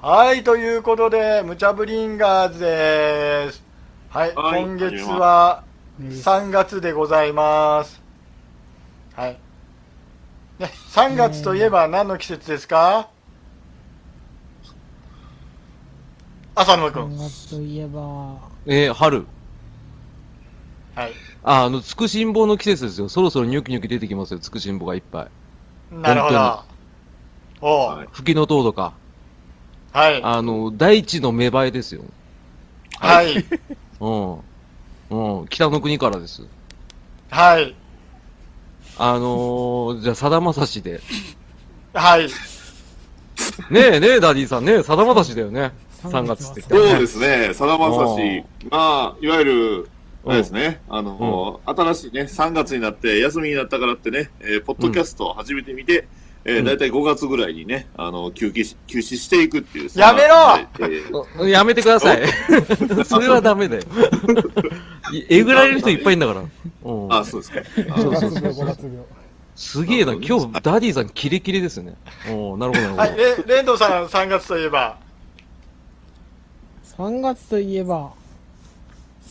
[0.00, 3.62] はい、ということで、ムチャブリンガーズです。
[4.08, 5.64] はい、はい今月は
[5.98, 8.02] 3月でございます。
[9.14, 9.42] はい。
[10.58, 13.10] ね、3月といえば何の季節ですか？
[16.54, 17.16] 浅野く3ん。
[17.16, 19.26] 月といえば、えー、春。
[20.94, 21.20] はい。
[21.42, 23.08] あ、あの、つくしんぼの季節ですよ。
[23.08, 25.30] そろそろニョキニョキ出てきますよ、つくしんぼがいっぱい。
[25.90, 26.64] なるほど。
[27.60, 28.94] おうはい吹きの塔とか。
[29.96, 30.20] はい。
[30.22, 32.02] あの、大地の芽生えですよ。
[32.98, 33.42] はい。
[33.98, 35.38] うん。
[35.38, 35.48] うん。
[35.48, 36.42] 北の国からです。
[37.30, 37.74] はい。
[38.98, 41.00] あのー、じゃあ、さだまさしで。
[41.94, 42.28] はい。
[43.70, 45.72] ねえねえ、ダディさんねえ、さだまさしだよね。
[46.02, 46.60] 3月って。
[46.60, 48.44] そうですね、さだまさし。
[48.70, 49.86] まあ、いわゆる、うん
[50.28, 56.08] あれですね、あの、新しいね、3月になって休みになったからってね、えーポッドキャストを始めてみて、
[56.48, 59.90] えー、だいたい5月ぐらいにね、あの、休憩し、休止していくっていう。
[59.98, 60.56] やめろ
[60.86, 62.22] えーやめてください。
[63.04, 63.82] それはダメだよ。
[65.12, 66.44] いえぐられる人いっぱいいんだから。
[66.84, 67.12] うん。
[67.12, 67.60] あ、そうですか。
[67.94, 68.98] あそうそうそう5月病。
[69.56, 70.12] すげえな。
[70.12, 71.96] 今日、ダディさんキレキレですよね。
[72.30, 72.96] おなるほど、なるほど。
[72.96, 73.16] はい。
[73.16, 74.98] レレンドさん、3月といえば。
[76.96, 78.12] 3月といえば、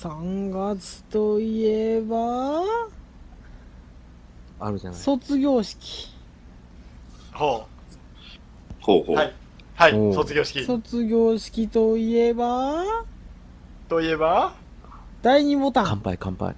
[0.01, 2.61] 3月といえば、
[4.59, 4.99] あるじゃない。
[4.99, 6.14] 卒業式。
[7.35, 8.83] ほう。
[8.83, 9.15] ほうほう。
[9.15, 9.33] はい。
[9.75, 10.09] はいお。
[10.09, 10.63] う卒業式。
[10.63, 12.83] 卒業式といえば、
[13.89, 14.53] といえば、
[15.21, 15.85] 第2ボタン。
[15.85, 16.55] 乾杯、乾杯。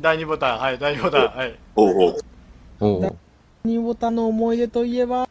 [0.00, 0.58] 第2ボタン。
[0.58, 0.78] はい。
[0.78, 1.26] 第2ボタン。
[1.28, 1.58] はい。
[1.74, 2.18] ほうほう。
[2.80, 5.28] お第2ボタンの思い出といえば、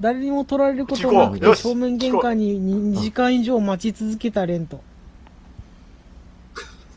[0.00, 2.60] 誰にも取られることなく聞こうよして正面玄関に
[2.94, 4.82] 2, 時間以上待ち続けたレント。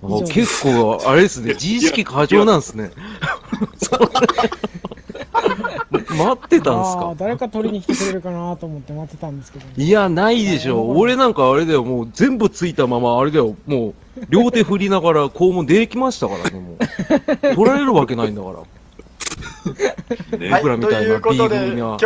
[0.03, 2.91] あ結構、あれですね、自意識過剰なんですね。
[6.17, 7.13] 待ってたんすか？
[7.17, 9.71] 誰か取りに来てくれるかなと思って待ってたんですけど、ね。
[9.77, 10.89] いや、ないでしょ。
[10.89, 13.93] 俺なんかあれだよ、もう全部ついたまま、あれだよ、もう、
[14.29, 17.55] 両手振りながら 肛門できましたからね、もう。
[17.55, 18.55] 取られるわけないんだから。
[20.37, 22.05] ねはい、僕らみとたいないうことで、今日、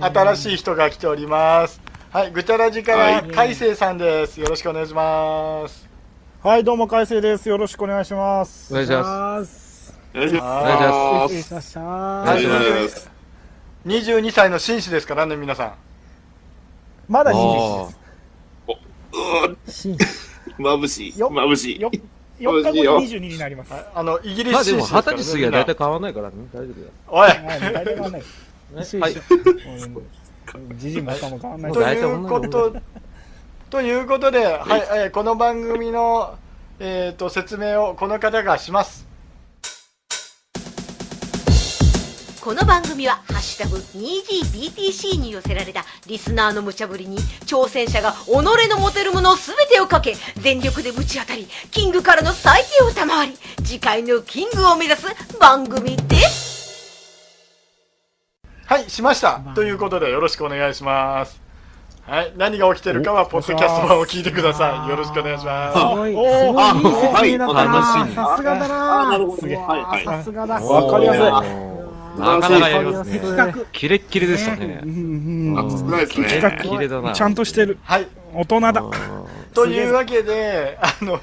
[0.00, 1.80] 新しい人が来ております。
[2.10, 4.38] はい、ぐちゃらじから、はい海星さんです。
[4.40, 5.88] よろしくお願いします。
[6.42, 7.48] はい、どうも、海星です。
[7.48, 8.72] よろしくお願いします。
[8.72, 9.46] お願いします。
[9.46, 9.98] す。
[10.14, 11.78] お願いしまはお願いします。
[11.78, 13.11] ははいい、お願いします。
[13.86, 15.74] 22歳の紳士ですからね、皆さん。
[17.08, 17.88] まだあ2
[18.68, 19.90] うし
[20.58, 21.18] わ眩しい。
[21.18, 21.80] よ眩しい。
[21.80, 21.90] よ
[22.38, 23.72] 4日後に22になります。
[23.72, 25.16] はいあの、イギリスまあでも、紳士ですからね。
[25.16, 26.92] 二十歳過ぎは大体変わらないからね、大丈夫だよ。
[27.08, 28.96] おいはい、大体変わんないです。
[28.98, 29.14] はい
[30.76, 31.72] じじいもさんも変わんない。
[31.72, 32.76] ということ、
[33.70, 36.36] ということで、はい、えーこの番組の、
[36.78, 39.11] えっ、と、説明をこの方がします。
[42.42, 48.32] この番組は「ハッシュタグ #2GBTC」に寄せられたリスナーの無茶ぶりに挑戦者が己
[48.68, 55.06] の持てるもの全てをかけ全力でぶち当たりキングからの最低を賜り次回のキングを目指す
[55.38, 56.50] 番組です
[58.66, 59.38] はい、しました。
[59.54, 61.42] ということで、よろしくお願いします。
[62.06, 64.88] はい、何が起きてるかは、ポッドキャスト版を聞いてください。
[64.88, 65.78] よろしくお願いします。
[65.78, 67.74] すごい、すおーあごいいい説明だったはいな。
[67.74, 68.68] 楽しみさすがだあ、
[69.04, 69.26] ななる。
[69.26, 69.56] ほどね。
[69.56, 70.04] はい、はい。
[70.04, 70.54] さすがだ。
[70.54, 71.71] わかりやすい
[72.18, 73.36] なかなかやります的ね。
[73.36, 73.66] 確。
[73.72, 74.86] キレッキレでしたねう。
[74.86, 76.28] んあ、うん少ないですね。
[76.40, 77.12] 企キレだな。
[77.12, 77.78] ちゃんとしてる。
[77.82, 78.70] はい、大人だ。
[78.70, 79.24] あ
[79.54, 81.20] というわけで、あの、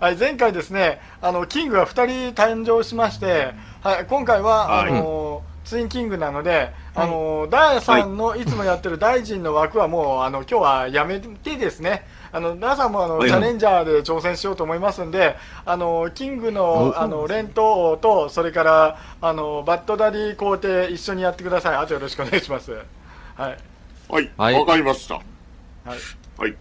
[0.00, 21.76] はい、前回ですね、あの、キングが2人誕生しまして、はい、今回は、はいあの、ツインキングなので、あの、ダーさんのいつもやってる大臣の枠はもう、あの、今日はやめてですね、あの、ダーさんもあの、はいチャレンジャーで挑戦しようと思いますんで、あの、キングの、あの、連投と、それから、あの、バッドダディ皇帝一緒にやってください。
[21.76, 22.72] あとよろしくお願いします。
[22.72, 22.82] はい。
[24.08, 25.14] はい、はいわかりました。
[25.14, 25.24] はい。
[26.36, 26.56] はい。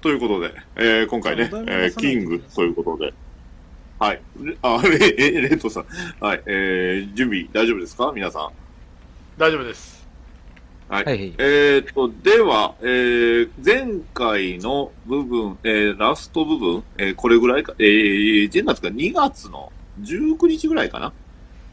[0.00, 3.14] ということで、えー、今回ね、えー、キングということで、
[4.00, 4.20] はい。
[4.42, 5.84] レあ、レ、え、レッドさん。
[6.18, 6.42] はい。
[6.46, 8.10] えー、準備大丈夫ですか？
[8.12, 8.50] 皆さん。
[9.38, 9.99] 大丈夫です。
[10.90, 11.04] はい。
[11.04, 21.12] はいはいえー、と、では、えー、前回の部分、えー、ラスト部分、えー、これぐらいか、えー、前月か2月の19日ぐらいかな？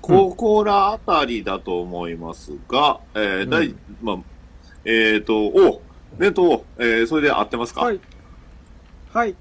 [0.02, 4.18] ここらあたりだと思いますが、えー、大、まあ、
[4.86, 5.82] えーと、お
[6.20, 7.82] レント、えー、それで合ってますか？
[7.82, 8.00] はい。
[9.12, 9.36] はい。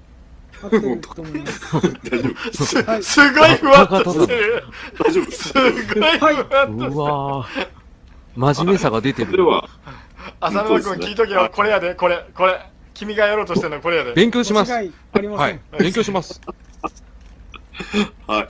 [0.59, 1.61] 合ってると思います。
[1.71, 2.65] 大丈夫。
[2.65, 4.63] すはいすごいふわっとしてる。
[4.99, 5.49] 大丈夫です。
[5.49, 6.91] すごいふわっとしてる。
[6.91, 7.76] うわぁ。
[8.37, 9.31] 真面目さが出てる。
[9.31, 9.67] では、
[10.39, 11.49] 浅野君聞いとけよ。
[11.51, 12.61] これやで、これ、これ。
[12.93, 14.13] 君がやろうとしてるのはこれやで。
[14.13, 14.71] 勉強します。
[14.71, 15.59] 間違いありません。
[15.71, 15.79] はい。
[15.79, 16.39] 勉強します。
[18.27, 18.47] はい。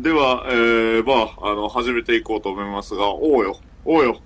[0.00, 4.20] では、えー、まあ、あの、始めていこうと思いますが、おうよ、おうよ、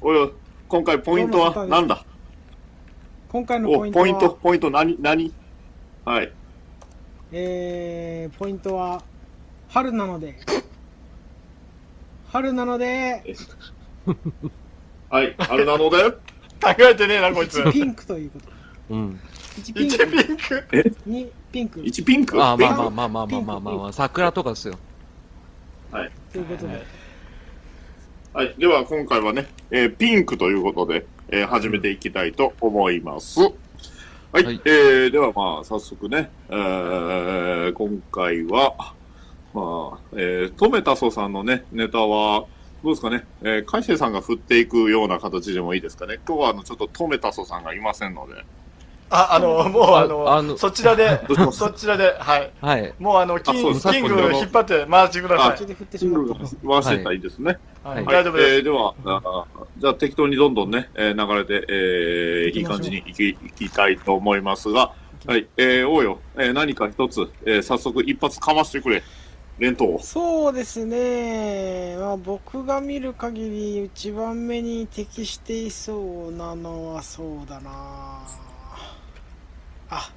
[0.00, 0.32] おうよ、
[0.68, 2.04] 今回ポイントは何だ？
[3.28, 5.32] 今回のポイお、ントは、ポイント、ポイント何、何？
[6.04, 6.32] はい。
[7.32, 9.02] えー、ポイントは、
[9.68, 10.38] 春なので、
[12.28, 13.22] 春なので、
[15.10, 16.10] はい、あれなので？
[16.62, 17.60] 考えてねえな、こいつ。
[17.60, 18.46] 1ピンクということ。
[18.90, 19.20] うん。
[19.60, 19.96] 1ピンク。
[19.96, 21.32] 1ピンク？
[21.52, 21.80] ピンク。
[21.80, 24.78] 1ピンク、まあまあまあまあまあまあまあ、まあ、桜とかですよ。
[25.90, 26.10] はい。
[26.32, 26.82] ということで。
[28.32, 28.54] はい。
[28.56, 33.40] では、今回はね、えー、ピンクということで、えー、始めていきたいと思います。
[33.40, 33.50] は
[34.40, 34.44] い。
[34.44, 38.94] はい、えー、では、まあ、早速ね、えー、今回は、
[39.52, 42.46] まあ、えー、とめたそさんのね、ネタは、
[42.82, 46.18] どうですかね、えー、海星さんが振っていくような形でもいいですかね。
[46.26, 48.44] 今日はあの、ちょっとトメタソさんがいませんので。
[49.08, 51.20] あ、あの、もうあの、ああのそちらで
[51.52, 52.50] そちらで、はい。
[52.60, 52.94] はい。
[52.98, 56.34] もうあの、キンそうですキング引っ張って回してくださ途中で振ってしまった。
[56.34, 57.58] 回してたらいいですね。
[57.84, 57.88] い。
[57.88, 58.54] はい、はい大丈夫です。
[58.54, 59.44] えーでは、あ
[59.78, 64.92] じゃあ適当にどんどんね、えー流れて、えーいい感じにいきいきたいと思いますが、
[65.26, 69.04] はい、えー、王よ、えー何か一つ、えー早速一発かましてくれ。
[69.58, 69.98] 連投。
[70.02, 77.70] そうですね、まあ、僕が見る限り1番目に適していそうなのはそうだな。
[79.90, 80.12] あ。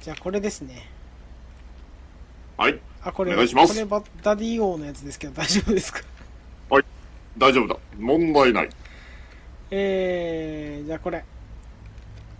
[0.00, 0.88] じゃあこれですね。
[2.56, 3.72] はい、あこれお願いします。
[3.72, 6.00] これバダディ王のやつですけど大丈夫ですか？
[7.38, 7.76] 大丈夫だ。
[7.98, 8.68] 問題ない。
[9.70, 11.24] えー、じゃあこれ。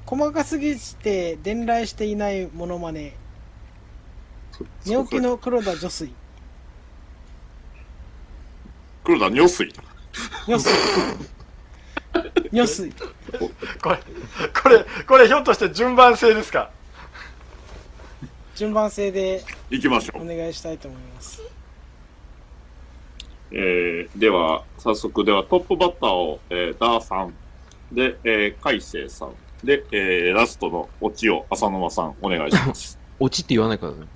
[0.05, 3.15] 細かすぎて伝来していないモノマネ
[4.87, 6.11] 寝起きの黒田女水
[9.05, 9.73] 黒田如水。
[10.47, 10.73] 女水
[12.53, 12.93] 女水
[13.83, 13.99] これ、
[14.63, 16.71] これ、これひょっとして順番制ですか？
[18.55, 20.27] 順番制で行きましょおう。
[20.27, 21.43] 願いしたいと思います
[23.51, 27.35] えー、では、早速、ではトップバッターを、えー、ダーさん。
[27.93, 29.33] で、えー、海星さん。
[29.65, 32.99] で、えー、ラストのオチを浅沼さん、お願いします。
[33.21, 34.07] 落ちって言わないからね。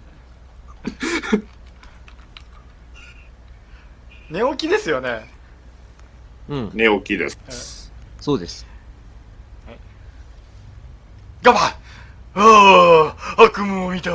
[4.30, 5.28] 寝起きですよね。
[6.48, 6.70] うん。
[6.74, 7.92] 寝起きです。
[8.20, 8.66] そうです。
[11.42, 11.76] ガバッ
[12.38, 14.10] ああ、悪夢を見た。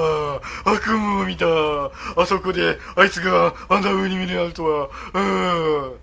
[0.66, 1.46] 悪夢を見た。
[2.22, 4.90] あそこで、あいつがあんな風に見れるとは。
[5.14, 5.20] う
[5.96, 5.98] ん。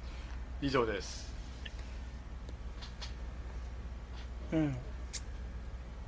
[0.61, 1.29] 以上です。
[4.53, 4.76] うん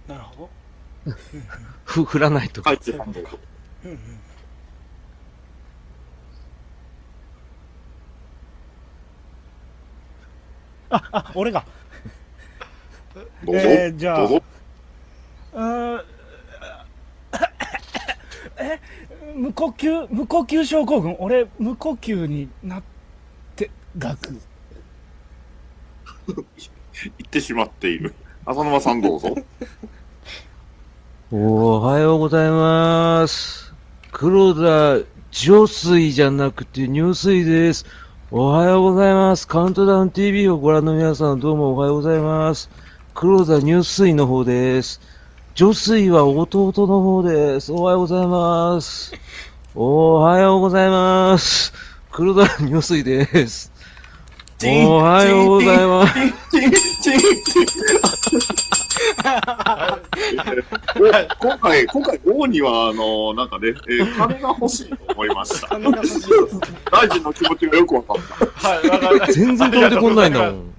[0.08, 0.48] なるほ
[1.84, 2.62] ふ、 振らないと。
[2.62, 3.30] 海星さんどうぞ。
[3.30, 3.38] ど
[3.84, 4.20] うんうん
[10.90, 11.64] あ、あ、俺が。
[13.42, 13.68] どうぞ。
[13.68, 14.44] えーじゃあどうぞ。
[15.52, 16.04] うーん
[18.58, 18.80] え、
[19.36, 21.16] 無呼吸、無呼吸症候群。
[21.18, 22.84] 俺、無呼吸になっ
[23.56, 24.42] て、学。
[27.02, 28.14] 言ってしまっている。
[28.44, 29.40] 浅沼さんどうぞ。
[31.30, 33.74] おはようございます。
[34.12, 37.84] 黒田女水じゃなくて入水です。
[38.32, 39.48] おはようございます。
[39.48, 42.70] カウントダウン TV をご覧の皆さんどうもおはようございます。
[43.12, 45.00] 黒田入水の方です。
[45.56, 47.72] 女水は弟の方です。
[47.72, 49.12] おはようございます。
[49.74, 51.72] おはようございます。
[52.12, 53.72] 黒田入水です。
[54.62, 56.14] おはようございます。
[61.38, 65.68] 今回、今回、王には、あの、なんかね、えー金が欲しいと思いました。
[65.68, 66.30] 金が欲しいです
[66.90, 68.16] 大臣の気持ちがよくわかっ
[68.60, 68.68] た。
[68.68, 70.74] はい、全然飛んでこんないんだもん。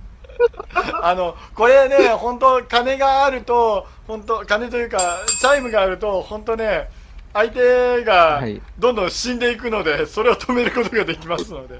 [1.02, 6.90] あの、これね、本当金があると、本当金というか、チャイムがあると、本当ね、
[7.34, 11.80] 相手がはいどんどん死んでいくので、それを止めることができますので。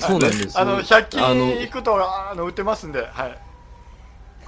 [0.00, 0.58] そうなんです。
[0.58, 1.96] あの、100あの均行くと、
[2.30, 3.38] あの、売ってますんで、はい。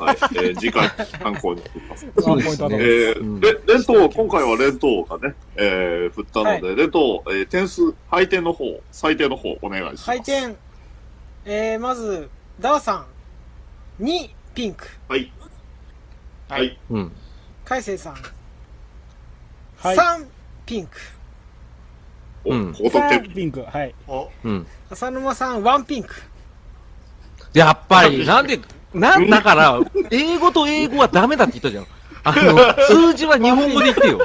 [0.04, 0.88] はい、えー、次回
[1.22, 2.06] 参考にしています。
[2.18, 2.76] そうですね。
[2.76, 10.04] えーうんれ連投、今回は連投がね、えー、振ったので、連投、えー、点数、配点の方、最低の方、お願いします。
[10.04, 10.56] 配点
[11.44, 12.28] えー、まず
[12.60, 13.04] ダーさ
[13.98, 15.32] ん2ピンクはい。
[16.48, 16.78] ははいい。
[16.90, 17.12] うん。
[17.64, 18.14] 海星さん
[19.78, 20.26] はい3
[20.66, 20.96] ピンク
[22.44, 23.32] お、うん高得点。
[23.32, 23.62] ピンク。
[23.62, 23.94] はい。
[24.06, 24.66] お、うん。
[24.90, 26.14] 浅沼さん1ピンク
[27.54, 28.58] やっぱり、なんで、
[28.94, 29.80] なんだから、
[30.10, 31.86] 英語と英語はダメだって言ったじゃん。
[32.24, 34.18] あの、数字は日本語で言ってよ。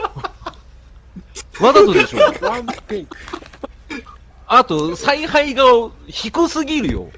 [1.61, 2.17] わざとでしょ。
[2.19, 3.17] 1ピンク
[4.49, 5.63] あと、采配が
[6.07, 7.09] 低すぎるよ。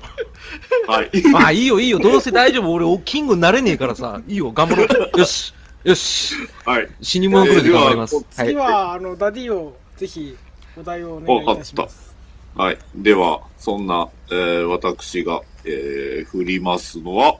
[0.88, 1.12] はい。
[1.36, 2.00] あ、いいよいいよ。
[2.00, 2.72] どうせ大丈夫。
[2.72, 4.22] 俺、キングになれねえからさ。
[4.28, 5.20] いいよ、頑張ろう。
[5.20, 5.54] よし。
[5.84, 6.34] よし。
[6.66, 6.88] はい。
[7.02, 8.16] 死に物狂いで頑張ります。
[8.16, 8.56] は次い。
[8.56, 10.36] はあのダディをぜひ
[10.78, 12.16] お題をお願いいたします
[12.56, 12.78] はい。
[12.96, 17.38] では、そんな、えー、私が、えー、振りますのは、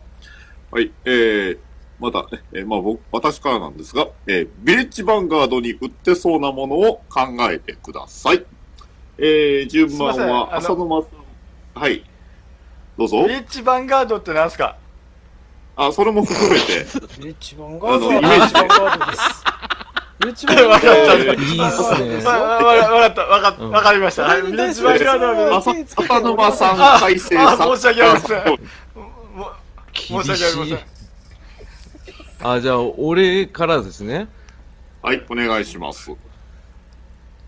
[0.72, 1.58] はい、えー、
[2.00, 7.22] また、えー、まあ僕、私からなんですが、えー、ビレッジヴァンガードに売ってそうなものを考
[7.52, 8.46] えてください。
[9.18, 11.08] えー、順番は浅沼さ
[11.76, 11.82] ん。
[11.82, 12.04] はい。
[12.98, 13.30] どうぞビ。
[13.30, 14.78] レッジヴァンガードってなんすか？
[15.76, 16.86] あ、それも含めて、
[17.20, 19.22] ビレッジヴァンガードはあのビレッジヴァンガードです。
[20.20, 20.90] ビレッジヴァンガードわかった。
[20.90, 24.24] えーいいっすねわわわかった、わかった、わかりました。
[24.24, 25.26] はい、ビレッジヴァンガード
[26.36, 27.48] は浅さん、あ海星さん。
[27.48, 28.44] あ申し訳ありません
[29.94, 30.80] 申し訳ありません。
[32.52, 34.28] あ、じゃあ、俺からですね。
[35.02, 36.12] はい、お願いします。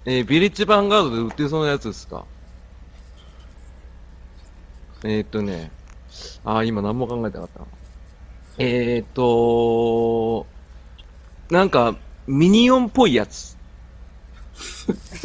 [0.05, 2.25] えービレッジヴァンガードで売ってそうなやつですか？
[5.03, 5.71] えー、っとね、
[6.45, 7.65] あー、今何も考えてなかったな。
[8.59, 10.45] えー、っと、
[11.49, 11.95] なんか、
[12.27, 13.57] ミニオンっぽいやつ。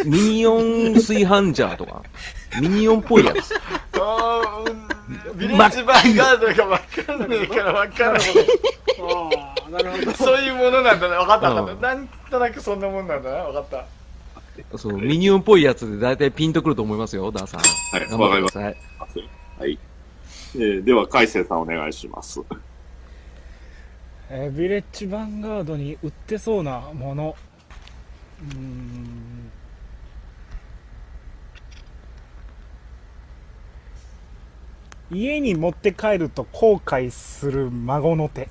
[0.04, 2.02] ミニオン炊飯ジャーとか。
[2.60, 3.54] ミニオンっぽいやつ。
[3.94, 4.86] あーうん
[5.36, 8.22] ビレッジヴァンガードがわかんないからわからない。
[9.00, 10.12] ああ、なるほど。
[10.12, 11.14] そういうものなんだね。
[11.16, 11.54] わかった。
[11.76, 13.36] なんとなくそんなもんなんだな。
[13.36, 13.86] わかっ
[14.72, 14.78] た。
[14.78, 17.60] そう、ミニオンっぽいやつで大体ピンとくると思いますよ、ダーさん。
[17.60, 19.14] はい、頑わかりま張ってくだす。
[19.14, 19.28] さい。
[19.58, 19.78] はい。
[20.54, 22.40] えー、では、海星さんお願いします。
[24.28, 27.36] えービレッジヴァンガードに売ってそうなもの。
[28.42, 29.50] うーん。
[35.10, 38.48] 家に持って帰ると後悔する孫の手。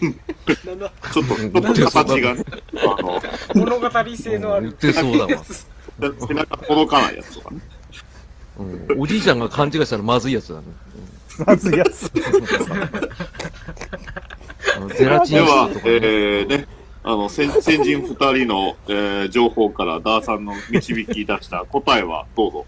[0.00, 2.44] ちょっと、ちょっと形がね、
[2.76, 3.20] あの、
[3.54, 4.68] 物語性のある。
[4.68, 5.44] 売ってそうだわ。
[6.26, 7.60] 背中届かないやつとかね。
[8.58, 8.62] う
[8.96, 10.66] ん、おじいちゃんが勘違いしたらまずいやつだね。
[11.46, 12.10] まずいやつ。
[14.98, 16.00] ゼラチではン質と、かえね。
[16.00, 16.68] ー、ね、
[17.04, 22.66] あの、先先人二人の、えー、情報からダーさんの導き出した答えはどうぞ。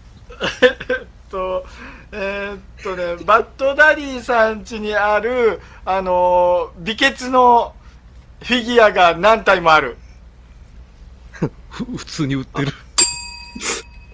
[1.29, 1.65] と、
[2.11, 7.73] えーっとね、バッドダディさん家にある、あのー、美血の
[8.41, 9.97] フィギュアが何体もある。
[11.69, 12.73] ふ 普通に売ってる。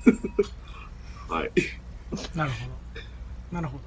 [1.30, 1.52] はい。
[2.36, 2.78] なるほど。
[3.52, 3.84] なるほど。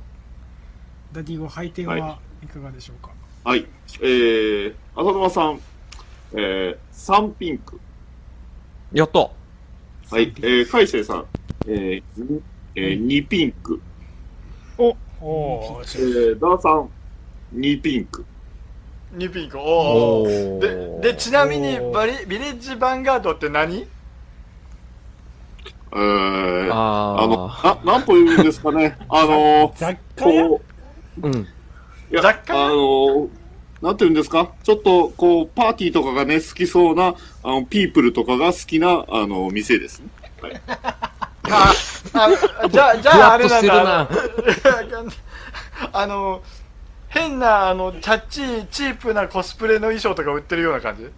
[1.12, 3.10] ダディゴ配点はいかがでしょうか？
[3.42, 3.66] はい。
[4.02, 5.60] えー、浅沼さん、
[6.32, 7.80] えー、サンピンク。
[8.92, 9.30] やったは
[10.12, 10.32] い。
[10.38, 11.24] えー、海星さん、
[11.66, 12.42] えー、に
[12.74, 13.80] えー、2ピンク。
[14.78, 16.90] おおえー、ダーさん、
[17.54, 18.24] 2ピンク。
[19.12, 19.58] ニューピンク。
[19.58, 23.86] おーおで、で、ちなみにバリ、ビレッジヴァンガードって何？
[25.92, 27.48] えー、ああの、
[27.84, 28.96] な、なんというんですかね。
[29.08, 30.48] あの雑貨屋？
[30.48, 30.60] こ
[31.18, 31.26] う、ー。
[31.26, 31.48] うん。
[32.10, 33.28] いや、雑貨屋あの
[33.82, 34.52] なんていうんですか？
[34.62, 40.08] ちょっと、こう、パーティーとかがね、好きそうな、あの、ピープルとかが好きな、あの、店ですね。
[40.42, 40.60] はい。
[41.50, 41.72] あ、
[42.12, 44.08] あ、じゃあ、じゃあ、あれなんだ。
[45.92, 46.42] あの
[47.08, 51.08] 変な、あの、チャッチー、チープなコスプレの衣装とか売ってるような感じ？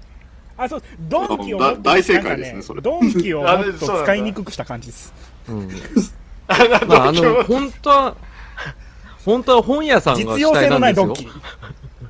[0.56, 5.12] あ、そう、ドンキをもっとだ大正解ですねそれドンキをもっ使いにくくした感じです。
[5.48, 5.68] うん。
[6.46, 8.16] あ、の、本当は、
[9.24, 11.14] 本当は本屋さんが主実用性体なんですよのないドン。
[11.14, 11.28] キ。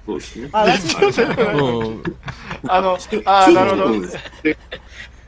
[0.06, 0.48] そうですね。
[0.52, 1.24] あ、ラジう
[1.94, 2.02] ん。
[2.68, 3.84] あの、あなるほど。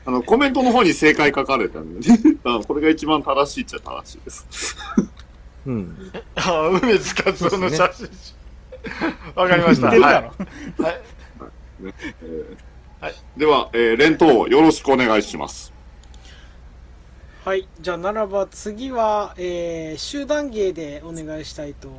[0.07, 2.19] あの、コメントの方に正解書かれたんでね。
[2.43, 4.77] あこれが一番正しいっちゃ正しいです。
[5.65, 6.11] うん。
[6.35, 8.11] あ、梅津和夫の写真集。
[9.35, 9.87] わかりました。
[9.87, 9.99] はい。
[9.99, 10.31] はい
[13.01, 15.74] はいでは、えー、連投よろしくお願いします。
[17.45, 17.67] はい。
[17.79, 21.91] じゃあ、ならば次は、えー、集団芸でお願いしたいと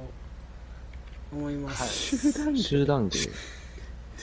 [1.33, 2.33] 思います。
[2.57, 3.19] 集団芸？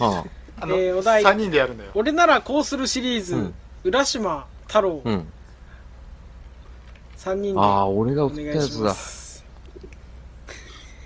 [0.03, 0.25] は
[0.59, 1.91] あの、えーお題3人でやるんだよ。
[1.93, 3.53] 俺ならこうするシリーズ、うん
[3.85, 5.09] 浦島太郎、あ。
[5.09, 5.27] うん。
[7.15, 8.93] 3人でああ、俺がお売った願いしまやつだ。
[8.93, 9.45] す。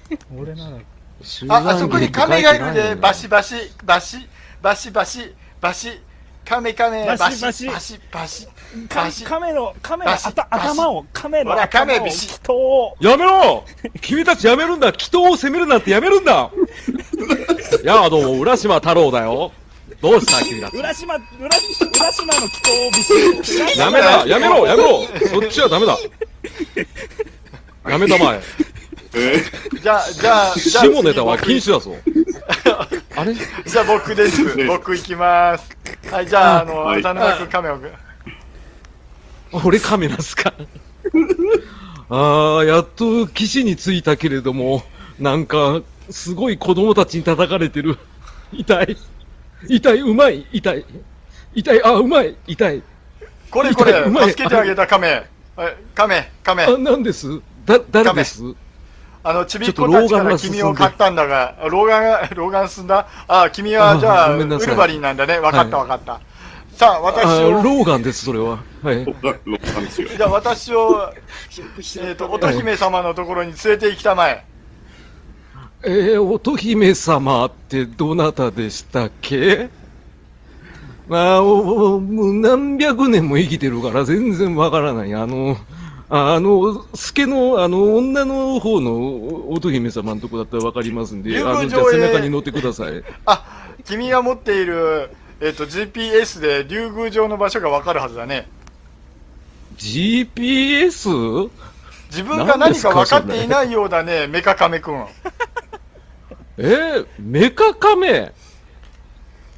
[0.36, 0.77] 俺なら、
[1.21, 3.21] 集あ、あそこに亀がいるで、バシ。
[3.21, 3.55] シバシ、
[3.86, 4.17] バシ、
[4.63, 6.01] バシバシ、バシ、
[6.43, 8.47] 亀亀、バシバシバシ、バシ、
[8.89, 9.24] かバシ。
[9.24, 13.63] 亀の、亀のバシあた頭を、亀のほら頭を、亀ビシ人を、やめろ
[14.01, 16.50] 君たちやめるんだ祈祷を責めるなんてやめるんだ
[17.83, 19.51] やあ、どうも、浦島太郎だよ。
[20.01, 20.77] どうした君たち？
[20.77, 25.97] 浦島、浦浦島の祈祷をビシッやめだやめろやめろそっちはダメだ
[27.89, 28.41] やめたまえ。
[29.15, 29.41] え？
[29.81, 31.95] じゃあ、じゃあ、じゃあ下ネタは禁止だぞ。
[33.15, 34.43] あ れじゃあ僕です。
[34.67, 35.69] 僕行きます。
[36.12, 37.79] はい、じゃあ、あの、はい浅沼君亀を。
[39.51, 40.54] 俺亀なんすか
[42.10, 44.84] ああ、やっと岸に着いたけれども、
[45.20, 47.98] なんか、すごい子供たちに叩かれてる。
[48.54, 48.98] 痛い。
[49.68, 50.86] 痛い、うまい、痛い。
[51.54, 52.84] 痛い、あ、うまい、痛い。
[53.50, 55.25] これこれうまい、助けてあげた亀。
[55.56, 56.63] はい亀、亀。
[56.63, 57.42] あ、なんです？
[57.66, 58.44] だ、誰です？
[59.24, 63.08] あの、ちびっ子たちから君を買ったんだが、老眼が、老眼進んだ？
[63.27, 65.39] あ、君はじゃあ、ウルヴァリンなんだね。
[65.39, 66.22] わかったわかった。
[66.77, 68.60] さあ、私あを、ローガンです、それは。
[68.84, 69.03] はい。
[69.03, 70.10] ロッカンですよ。
[70.15, 71.12] じゃあ私を、
[72.00, 74.46] えっと、乙姫様のところに連れて行きたまえ。
[75.84, 79.69] えー、乙姫様ってどなたでしたっけ？
[81.07, 85.15] まあ、おおもう何百年も生きてるから全然わからない。
[85.15, 85.57] あの、
[86.10, 93.03] あの、スケの、あの、女の方の乙姫様のとこだったらわかりますんで、竜あの、じゃ背中に乗ってください。
[93.25, 98.48] あ、君が持っている、えっと、GPS で竜宮城の場所がわかるはずだね。
[99.77, 101.50] GPS?
[102.10, 105.06] 自分が何か分かっていないようだね、メカカメくん。
[106.58, 108.34] えー、メカカメ？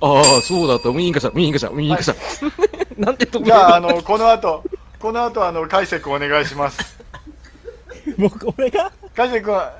[0.02, 0.90] ああ、そうだった。
[0.90, 3.00] ウィーンカシャ、ウィーンカシャ、ウィーンカシャ。
[3.00, 4.64] なんてとこじゃあ、あの、この後、
[5.00, 6.98] この後、あの、海瀬くんお願いします。
[8.18, 8.92] 僕、俺が？
[9.16, 9.74] 海瀬くんは、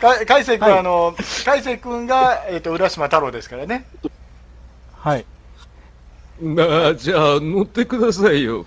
[0.00, 1.14] か海瀬くん、はいあの、
[1.44, 3.86] 海瀬くんが、えっと、浦島太郎ですからね。
[5.06, 5.24] はい。
[6.42, 8.66] まあ、じゃあ、乗ってくださいよ。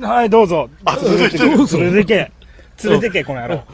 [0.00, 0.70] はい、どうぞ。
[0.84, 2.32] あ続いて連どうぞれてけ。
[2.84, 3.64] 連れてけ、この野郎。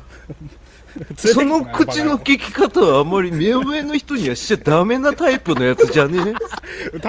[1.17, 6.35] その口の聞き方はあまり目上の人にはしちゃダメなタイプのやつじゃね？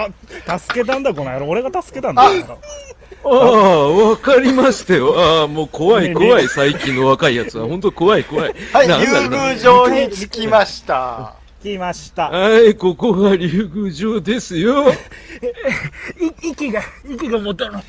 [0.45, 1.47] た、助けたんだ、この野郎。
[1.47, 2.21] 俺が助けたんだ。
[2.21, 5.15] ああ、わかりましたよ。
[5.17, 7.67] ああ、もう怖いね怖い、最近の若いやつは。
[7.67, 8.55] 本当怖い怖い。
[8.73, 11.35] はい、なんだ竜宮城に着きました。
[11.63, 12.29] 来ました。
[12.29, 14.91] はい、ここが竜宮城ですよ。
[16.43, 17.83] い、息が、息が持たない。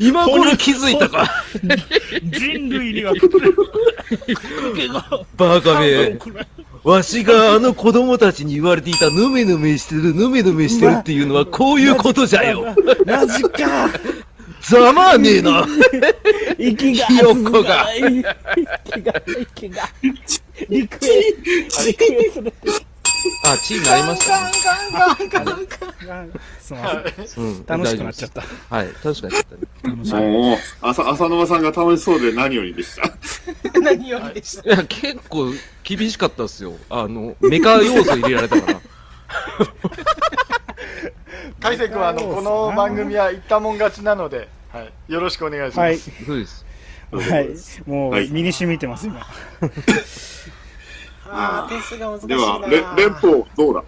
[0.00, 1.30] 今頃気づいたか。
[2.24, 3.54] 人類には来る。
[5.36, 6.18] バカめ。
[6.82, 12.74] わしがあの子供たちに言われていたヌメヌメしてる、ヌメヌメしてるっていうのはこういうことじゃよ。
[13.04, 13.90] マジか。
[14.62, 15.66] ざまあねえな。
[16.58, 19.82] 息が、ひよっこが息が、息が、
[20.68, 21.32] 陸へ、
[21.86, 22.52] 陸へする。
[23.44, 24.52] あ、血になりましたね。
[26.60, 27.44] すみません。
[27.44, 28.42] うん、楽しくなっちゃった。
[28.42, 28.76] た。
[28.76, 29.44] はい、楽しくなっちゃっ
[29.82, 29.94] たね。
[30.22, 33.12] もう、浅浅沼さんが楽しそうで何よりでした。
[33.80, 34.68] 何よりでした。
[34.74, 35.52] いや、結構
[35.84, 36.74] 厳しかったっすよ。
[36.88, 38.80] あの、メカ要素入れられたから。
[41.60, 45.86] 海瀬くんは、あの、この番組は言ったもん勝ちなので、はい、よろしくお願いします。
[45.86, 45.98] はい。
[45.98, 46.64] そうです？
[47.12, 47.48] はい。
[47.88, 49.20] もう、はい身に染みてます、今。
[51.32, 53.84] ああ、点数が難しいでは、連邦どうだ？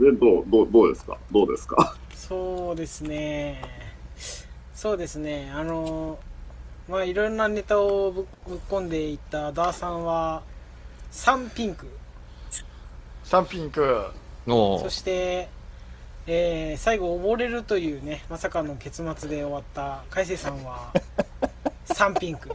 [0.00, 1.18] 連邦どう、どうですか？
[1.30, 1.96] どうですか？
[2.14, 3.62] そうですね。
[4.74, 5.50] そうですね。
[5.54, 6.18] あの、
[6.88, 10.42] まあ、いろんなネタをぶぶっ込んでいったダーさんは、
[11.10, 11.86] サンピンク。
[13.24, 14.06] サンピンク。
[14.46, 15.48] そして、
[16.26, 20.92] えー最後溺れるというね、まさかの結末で終わった海星さんは、
[21.94, 22.50] サンピンク。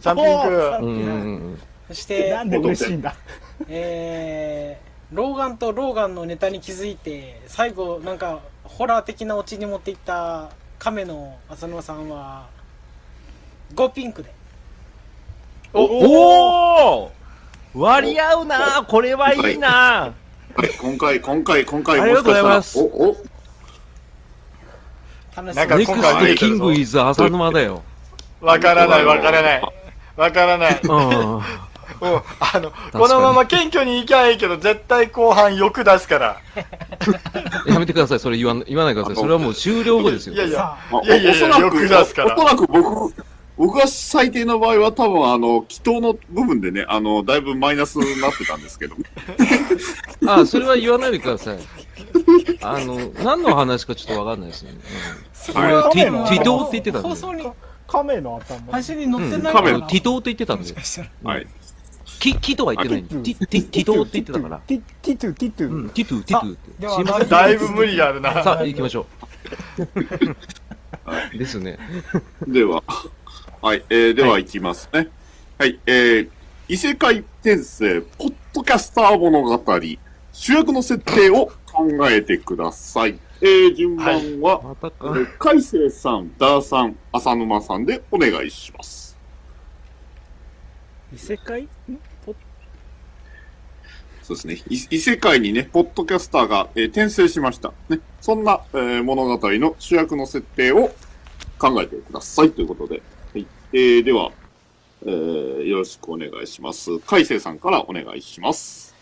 [0.00, 0.48] サンピンク。
[0.48, 1.58] うんうんうん。
[1.88, 3.14] そしてな、んで嬉しいんだ。
[3.68, 12.46] えー、ローガンとローガンのネタに気づいて、最後、なんか、ホラー的なオチに持っていった亀の浅野さんは、
[13.74, 14.32] 5ピンクで。
[15.72, 17.12] おお
[17.74, 20.14] 割り合うなこれはいいな
[20.56, 23.16] はい、今回、今回、今回、ありがとうございもますしかしたらお、お、
[25.36, 27.82] 楽しなんかそうですネクストキングイズ浅沼だよ。
[28.40, 29.62] わからない、わからない。
[30.16, 30.80] わからない。
[30.82, 31.36] うん。
[31.36, 31.42] うん
[32.00, 36.36] あの、にこのまま謙虚に行きゃいいけど、絶対後半欲出すから。
[37.66, 39.22] やめてください、それ言わん言わないでください。
[39.22, 40.34] それはもう終了後ですよ。
[40.34, 43.14] いやいや、さあいやいやいやおそらく、欲出すからおそらく僕、
[43.56, 48.94] 僕が最低の場合は多分あの、祈祷の部分でね、あの、だいぶマイナスになってたんですけど。
[50.28, 51.58] あ、それは言わないでください。
[52.62, 54.70] あの、何の話かちょっとわかんないですね。
[55.48, 57.08] うん、はい俺、ティティトーって言ってたんで。
[57.08, 57.42] 放送に、
[57.88, 58.72] 亀の頭。
[58.72, 60.74] 配信に載ってない亀かなティトーって言ってたんで。
[61.24, 61.46] はい。
[62.20, 63.14] キ、キとは言ってないんで。
[63.14, 64.58] ティ、ティ、ティトーって言ってたから。
[64.58, 65.68] ティティトゥ、ティトゥ。
[65.70, 66.80] うん、ティトゥ、ティトゥって。
[66.80, 68.42] ではすいませんだいぶ無理があるな。
[68.44, 69.06] さあ、行きましょ
[71.34, 71.36] う。
[71.38, 71.78] ですね。
[72.46, 72.82] では、
[73.62, 75.08] はい、えー、では行きますね。
[75.58, 76.28] はい、えー、
[76.68, 79.80] 異世界転生、ポッドキャスター物語、
[80.32, 83.18] 主役の設定を考えてください。
[83.40, 85.06] えー、順番は、またか。
[85.06, 89.16] えー海星さん、ダーさん、浅沼さんでお願いします。
[91.14, 91.62] 異世界？
[91.62, 91.68] ん？
[92.26, 92.34] ポ
[94.22, 94.54] そうですね。
[94.68, 97.72] い異世界にね、ポッドキャスターが、えー転生しました。
[97.88, 98.00] ね。
[98.20, 100.90] そんな、えー物語の主役の設定を
[101.58, 103.02] 考えてくださいということで。
[103.32, 103.46] はい。
[103.72, 104.32] えー、では、
[105.06, 106.98] えー、よろしくお願いします。
[107.00, 108.94] 海星さんからお願いします。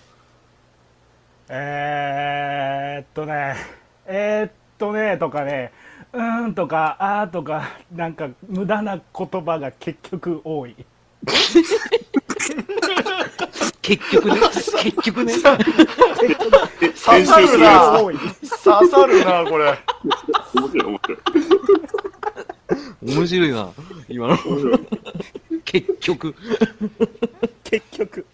[1.48, 3.54] えーっとね、
[4.08, 5.72] えーっとね、とかね、
[6.12, 10.76] うーんとか、あーとか、なんか無駄な言葉が結局多い。
[13.82, 14.40] 結局ね、
[14.82, 15.34] 結局ね。
[15.34, 17.98] え刺編さるな。
[17.98, 19.78] 刺さるな、これ。
[20.52, 20.58] つ。
[20.58, 21.18] 面白い、面白い。
[23.02, 23.70] 面白いな、
[24.08, 24.36] 今の。
[25.64, 26.34] 結局。
[27.64, 28.26] 結局。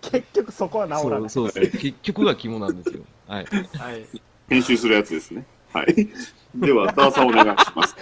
[0.00, 1.30] 結局そこは治らそうない。
[1.30, 1.66] そうそう。
[1.66, 3.02] 結局が肝なんですよ。
[3.26, 3.44] はい。
[3.44, 4.06] はい。
[4.50, 5.46] 編集するやつですね。
[5.72, 6.08] はい。
[6.56, 7.94] では、ダーさんお願いします。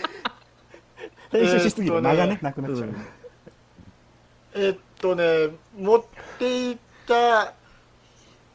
[1.31, 2.95] 編集しすぎて間がね、えーっとねなくなっちゃう。
[4.55, 6.05] えっとね、持っ
[6.39, 7.53] ていった、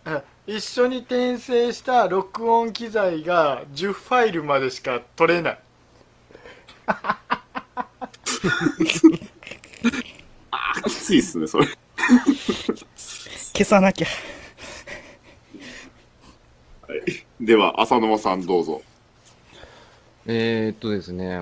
[0.06, 5.60] あ一緒に転生した録音機材が10ファイルまでしか取れない。
[10.88, 11.67] きついっすね、それ。
[13.53, 14.08] 消さなきゃ。
[16.93, 17.01] はい。
[17.41, 18.84] では、浅沼さんどうぞ。
[20.27, 21.41] えー、っとですね。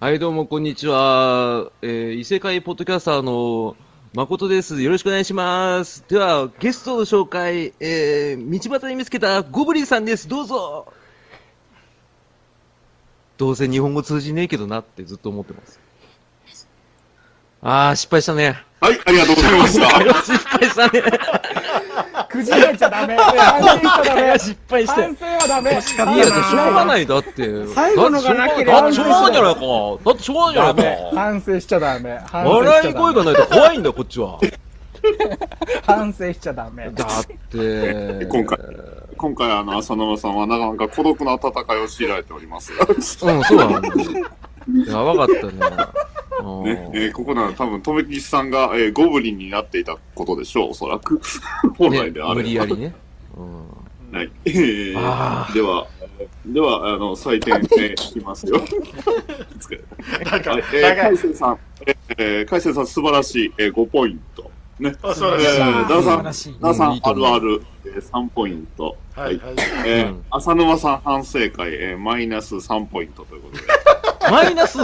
[0.00, 1.70] はい、どうも、こんにちは。
[1.82, 3.76] えー、異世界ポッドキャスターの
[4.14, 4.80] 誠です。
[4.80, 6.06] よろしくお願いします。
[6.08, 10.26] では、ゲストの紹介、えー、道端に見つけたゴブリンさんです。
[10.26, 10.90] どうぞ。
[13.36, 15.78] どうせ日本語通じねえけどなってずっと思ってます。
[17.60, 18.56] あー、失敗したね。
[18.80, 19.88] はい、ありがとうございました。
[20.24, 21.02] 失敗したね。
[22.32, 23.14] くじれちゃダメ。
[23.16, 24.38] 反省しちゃダメ。
[24.38, 25.70] 失敗したよ反省はダメ。
[25.70, 27.06] いや、しょうがない。
[27.06, 27.66] だって。
[27.66, 29.60] 最後のがなければだってしょうがないじゃないか。
[30.04, 31.10] だってしょうがないじゃダないメ。
[31.10, 31.20] か。
[31.20, 32.18] 反省しちゃダメ。
[32.26, 34.38] 反省し笑い声がないと怖いんだよ、こっちは。
[35.84, 36.90] 反省しちゃダメ。
[36.90, 38.26] だって。
[38.26, 38.58] 今回
[39.16, 42.72] 今回、あの、浅沼さんはなかなか孤独な戦いを強いられております。
[42.72, 43.94] うん、そうなんだよ。
[44.86, 45.52] やばかったね。
[46.40, 51.20] うんね、えーここなら多分、とめきちさんが、えーゴブリンになっていたことでしょう、おそらく。
[51.76, 52.34] 本ね来であれば。
[52.34, 52.94] 無理やりね。
[53.36, 54.30] うんはい。
[54.44, 55.86] えーあーでは、
[56.44, 58.60] では、あの、採点、えーいきますよ。
[60.30, 60.96] なんか、はい、えー。
[61.08, 61.58] 海星さん、
[62.18, 64.50] えー、海星さん素晴らしい、えー、5ポイント。
[64.80, 64.94] ね。
[65.02, 68.96] あ素晴らしいえー、ダーさん、素晴らしいダーさん、あるある、えー、3ポイント。
[69.14, 69.54] はい、はい。
[69.86, 73.62] えーうん浅沼さん反省会、えー、マイナス3ポイントということで。
[74.30, 74.78] マイナス？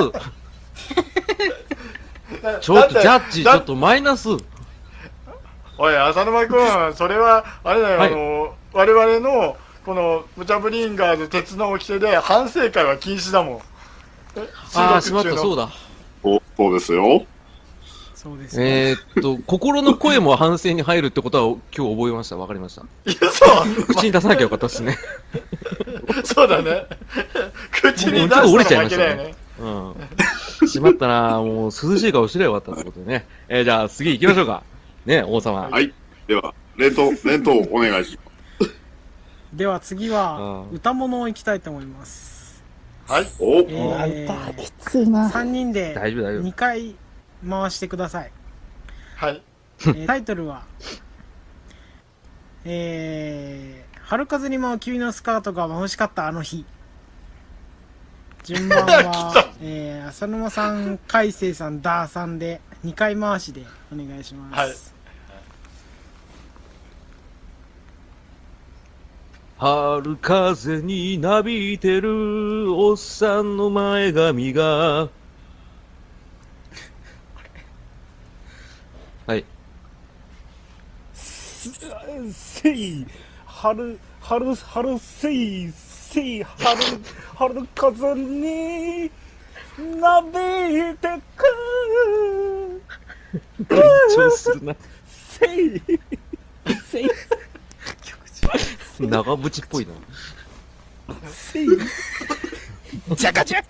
[2.60, 4.28] ちょっと、ジャッジ、ちょっとマイナス
[5.78, 13.60] おい、浅沼君、それは、あれだよ、はいあの、我々の、この、ムチャブリンガーズ鉄の掟で、反省会は禁止だもん。
[14.74, 15.66] ああ、しまった、そうだ。
[15.66, 15.72] だ。
[16.22, 17.24] おそうですよ。
[18.14, 18.88] そうですね。
[18.90, 22.36] えーっと、 心の声も反省に入るってことは今日覚えました。
[22.36, 22.82] わかりました。
[23.06, 23.46] いや、そ
[23.80, 24.98] う、口に出さなきゃよかったっすね。
[26.24, 26.86] そうだね。
[27.70, 29.34] 口に出したら負けだよね。
[29.60, 30.68] うん。
[30.68, 33.26] しまったなもう涼しい顔してりゃよかったってことでね。
[33.48, 34.62] えー、じゃあ次行きましょうか。
[35.06, 35.68] ね、王様。
[35.68, 35.92] はい。
[36.26, 38.28] では、連投、連投お願いします。
[39.52, 42.62] では次はう、ん歌物をいきたいと思います。
[43.06, 43.26] はい。
[43.38, 45.30] お、えー、きついな。
[45.30, 46.94] 3人で大丈夫大丈夫2回
[47.48, 48.32] 回してください。
[49.16, 49.42] はい。
[49.80, 50.64] えータイトルは、
[52.64, 56.66] えー、春風に舞う君のスカートが眩しかったあの日。
[58.44, 64.58] 順番は、 えー、浅沼さん、海星さん、ダーさんで、2回回しでお願いします。
[64.58, 64.98] はい
[69.58, 75.08] 春風になびいてるおっさんの前髪が。
[79.26, 79.44] はい。
[82.32, 83.04] せい、
[83.46, 85.72] 春、春、春せい、
[86.10, 86.80] せい、春、
[87.36, 89.10] 春風に、
[90.00, 90.28] なび
[90.90, 91.44] いてく、
[93.68, 93.76] 緊
[94.16, 94.76] 張するな。
[95.06, 95.82] せい、
[96.90, 97.08] せい、
[98.98, 99.92] 長渕っぽいな。
[101.30, 101.68] せい、
[103.14, 103.62] じゃがじゃ、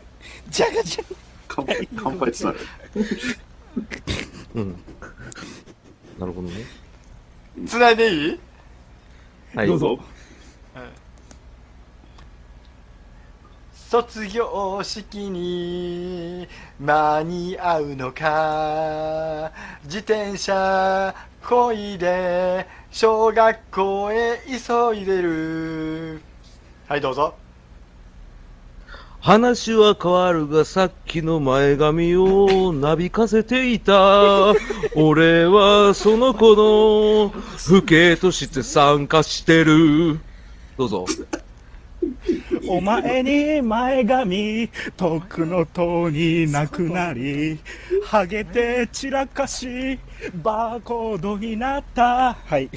[0.49, 1.05] じゃがじゃ。
[1.49, 2.59] 乾杯、乾杯したね。
[4.55, 4.77] うん。
[6.21, 6.65] なるほどね。
[7.67, 8.41] 繋いでいい？
[9.57, 9.67] はい。
[9.67, 9.99] どうぞ。
[13.91, 16.47] 卒業式に
[16.79, 19.51] 間に合うのか？
[19.85, 26.21] 自転車こいで小学校へ急いでる
[26.87, 27.35] はいどうぞ
[29.21, 34.53] 話は変わるがさっきの前髪をなびかせていた。
[34.97, 40.21] 俺はその子の父兄として参加してる。
[40.77, 41.07] どうぞ。
[42.71, 47.59] お前に前髪、とくのとになくなり、
[48.05, 49.99] ハゲて散らかし、
[50.35, 52.35] バーコードになった。
[52.35, 52.69] はい。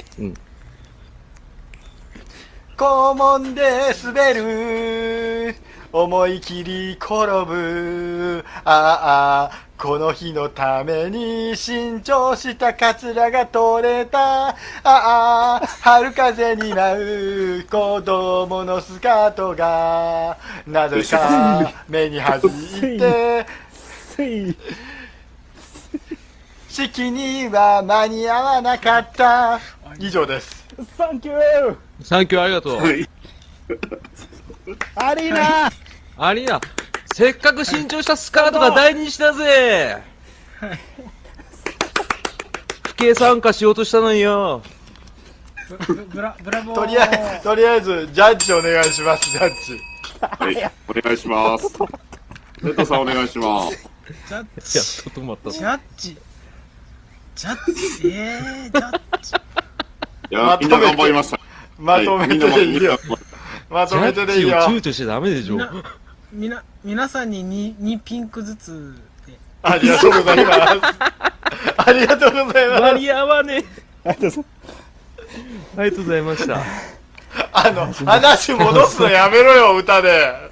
[2.78, 3.62] 校門で
[4.02, 5.56] 滑る
[5.94, 8.46] 思い切り転ぶ。
[8.64, 14.50] ああこの日のために新調したカツラが取れた。
[14.50, 17.66] ああ春風に舞う。
[17.66, 20.38] 子供のスカートが。
[20.66, 23.46] なぜか 目に弾いて。
[26.70, 29.60] 式には間に合わなかった。
[30.00, 30.66] 以上です。
[30.98, 32.82] サンキューサンキューありがとう。
[34.96, 35.12] はい。
[35.12, 35.72] アリーナ
[36.18, 36.62] アリーナ、
[37.14, 39.98] せっかく新調したスカートが大人気だぜ
[42.84, 44.62] 不敬参加しようとしたのによ。
[45.88, 49.80] ブブラブラボーとりあえずとりあえずジャッジお願いしますジャッジ
[50.20, 50.72] はい。
[50.88, 51.74] お願いします。
[52.62, 53.90] レッドさんお願いします。
[54.28, 55.60] ジャッジちょっと待ったジ。
[55.60, 56.18] ャッジ
[57.36, 59.34] ジャッジえー、ジャッジ
[60.30, 61.40] いや、みんな頑張りました。
[61.80, 63.31] まとめてでいいよ、まとめ
[63.88, 65.60] ジャッてでいいよジを躊躇しちゃダメでしょみ。
[65.60, 65.84] な
[66.34, 67.46] みな皆さんに
[67.78, 70.58] 2, 2ピンクずつでありがとうございます
[71.78, 73.64] ありがとうございます間に合わね
[74.06, 74.10] え。
[74.10, 74.52] ありがとうございます
[75.78, 76.62] ありがとうございました。
[77.54, 80.52] あの話戻すのやめろよ歌で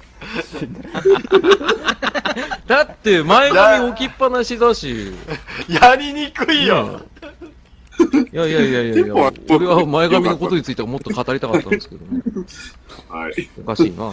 [2.66, 5.12] だって、前髪置きっぱなしだし。
[5.68, 7.00] やりにくいよ、
[8.32, 12.22] いやいやいやいやいや俺は前髪のことについてはもっと語りたかったんですけどね。
[13.08, 13.50] はい。
[13.60, 14.12] おかしいな。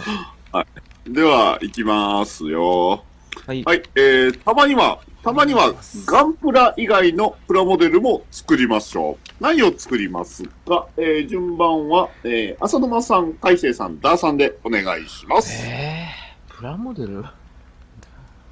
[1.06, 3.02] では、行きますよ。
[3.46, 3.62] はい。
[3.64, 3.82] はい。
[3.94, 5.72] えー、たまには、たまには、
[6.06, 9.42] ガンプラ以外のプラモデルも作りましょう。
[9.42, 10.86] 何を作りますか？
[10.96, 15.50] えー、順番は、えー、浅沼さん、海星さん、ダーさんでお願いします。
[15.66, 17.24] えー、プラモデル？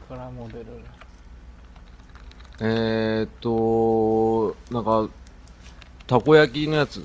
[0.09, 0.67] プラモデル
[2.59, 5.11] えーっと、なんか、
[6.07, 7.03] たこ焼きのやつ。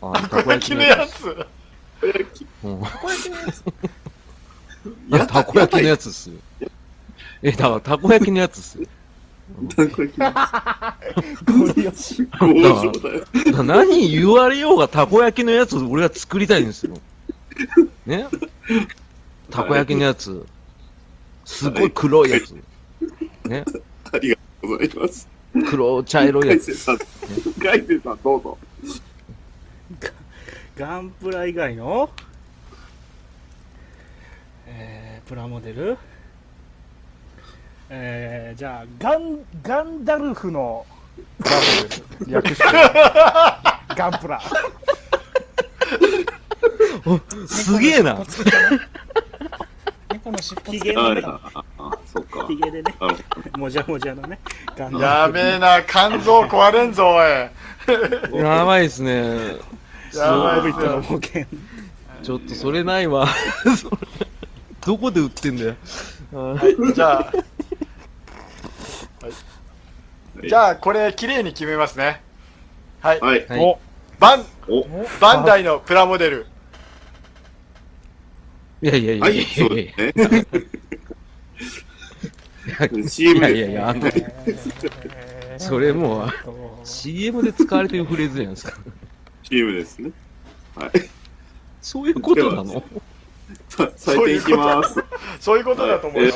[0.00, 1.46] あ、たこ焼きのやつ
[2.62, 3.64] うんたこ焼きのやつ
[5.10, 6.36] あたこ焼きのやつっすよ。
[7.42, 8.86] え、だから、たこ焼きのやつっすよ。
[9.66, 9.84] ゴ
[11.76, 13.24] リ押し工場だよ。
[13.52, 16.96] だ何言われようがたこ焼きのやつを俺は作りたいんですよ。
[18.06, 18.26] ね？
[19.50, 20.44] たこ焼きのやつ。
[21.44, 22.54] すごい黒いやつ。
[23.44, 23.64] ね？
[24.12, 25.28] ありがとうございます。
[25.64, 26.72] 黒茶色いやつ。
[26.72, 26.98] 海星さん、
[27.58, 28.58] 海星さん、どうぞ。
[30.76, 32.10] ガンプラ以外の？
[34.66, 35.96] えー、プラモデル？
[37.88, 40.84] えー、じゃあガンガンダルフの
[41.38, 41.62] プラモ
[42.18, 42.64] デル略して。
[43.94, 44.42] ガンプラ。
[47.46, 48.18] すげえな。
[50.12, 50.92] 猫の尻尾ヒつけ
[52.16, 52.46] そっか。
[52.48, 52.94] ヒゲでね
[53.58, 54.38] もじゃもじゃのね
[54.76, 57.26] ガンダルフやべえな肝臓壊れんぞおい
[58.40, 59.56] やばいですね。
[60.14, 61.46] やばいビットの冒険
[62.22, 63.26] ちょっとそれないわ。
[63.76, 63.96] それ
[64.84, 65.76] どこで売ってんだよ。
[66.32, 67.32] あはいじゃあ、
[70.42, 72.22] じゃあこれ綺麗に決めますね
[73.00, 73.26] はい、ど。
[73.26, 73.46] はい。
[73.46, 73.78] はいお
[74.18, 74.86] バンお、
[75.20, 76.46] バンダイのプラモデル
[78.80, 80.46] いやいやいやはいい、やそういやですね。
[82.84, 84.10] い CM でやいやいや、あの、
[85.58, 86.30] それもう、
[86.84, 88.78] CM で使われてるフレーズじゃないですか。
[89.44, 90.10] CM ですね。
[90.74, 90.90] はい。
[91.80, 92.82] そういうことなの？
[93.68, 95.04] さ採点いきます。
[95.40, 96.32] そういうことだと思うよ、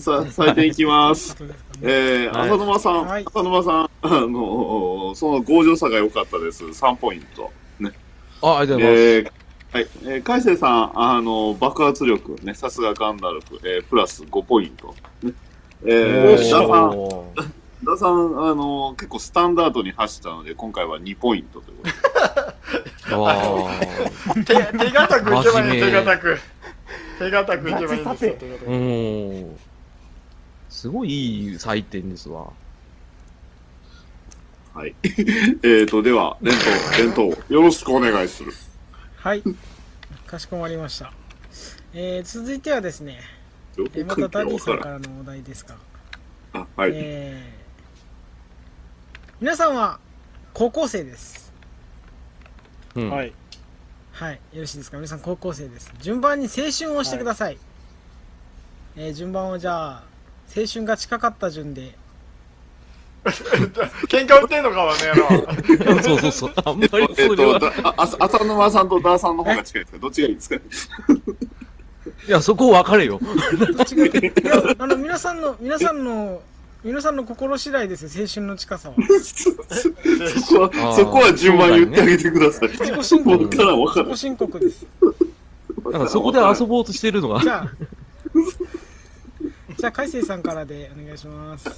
[0.00, 1.36] さ、採点いきます。
[1.82, 6.64] えー、はい浅沼さん、はい浅沼さん、あの、その強情さが良かったです。
[6.64, 7.50] 3ポイント。
[8.42, 9.02] あ、ありがとうございます。
[9.02, 9.32] えー、
[9.74, 9.88] はい。
[10.04, 14.94] えー、海星さん、あの、爆発力、ね、さすがガンダルフ、えー、プラス5ポイント。
[15.20, 15.32] ね、
[15.84, 16.54] えー、ダさ
[16.86, 16.94] ん、
[17.84, 21.96] ダさん、 あの、結構スタンダードに走ったので、今回は2ポイントということで。
[24.46, 26.38] 手手堅くいけばいい手堅く
[27.18, 29.58] 手堅くいけばいいんですよ手堅くうん。
[30.70, 32.52] すごいいい採点ですわ。
[34.72, 34.94] はい。
[35.02, 36.60] えーと、では、連投、
[36.98, 38.52] 連投、よろしくお願いする。
[39.24, 39.42] はい。
[40.26, 41.10] かしこまりました。
[41.94, 43.20] えー、続いてはですね
[43.78, 45.76] えーまたダディさんからのお題ですが。
[46.52, 46.90] あ、はい。
[46.92, 49.98] えー、皆さんは
[50.52, 51.54] 高校生です。
[52.96, 53.08] うん。
[53.10, 53.32] はい。
[54.12, 54.34] はい。
[54.52, 54.98] よろしいですか？
[54.98, 55.90] 皆さん高校生です。
[56.02, 57.56] 順番に青春をしてください、
[58.94, 60.02] えー順番をじゃあ
[60.54, 61.96] 青春が近かった順で
[64.08, 65.00] 喧嘩売ってんのかわね
[66.02, 66.52] そうそうそう。
[66.64, 67.58] あんまえっと、りえっと、それは。
[67.58, 70.56] だああ浅沼さんとダーさんの方が近いですかどっちがいいですか？
[70.56, 73.18] いや、そこ分かれよ。
[74.78, 76.42] あの皆さんの皆さんの
[76.82, 78.94] 皆さんの心次第ですよ青春の近さは
[80.46, 82.68] そこは、そこは順番言ってあげてください。
[82.68, 84.20] 自己申告僕からわかる自己。
[84.20, 84.86] 申告です
[85.90, 87.48] なんかそこで遊ぼうとしてるのがじ。
[87.48, 87.70] ゃあ、
[89.78, 91.70] じゃあ、海星さんからでお願いします。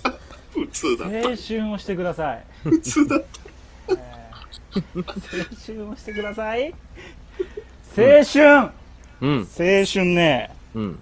[0.56, 1.04] 普通だ。
[1.04, 2.44] 青春をしてください。
[2.62, 3.16] 普通だ。
[3.16, 5.02] 青
[5.66, 6.74] 春をしてください。
[7.96, 8.70] 青春、
[9.20, 9.38] うん。
[9.40, 10.98] 青春ね、うん。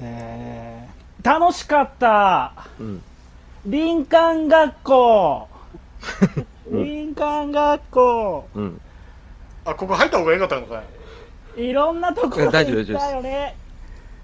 [0.00, 2.52] えー、楽しかった。
[2.80, 3.02] うん。
[3.70, 5.48] 林間学校。
[6.70, 8.48] 林間学校。
[8.54, 8.80] うん。
[9.64, 10.82] あここ入った方がよかったのか
[11.56, 13.56] いいろんなところ大丈夫行ったよね。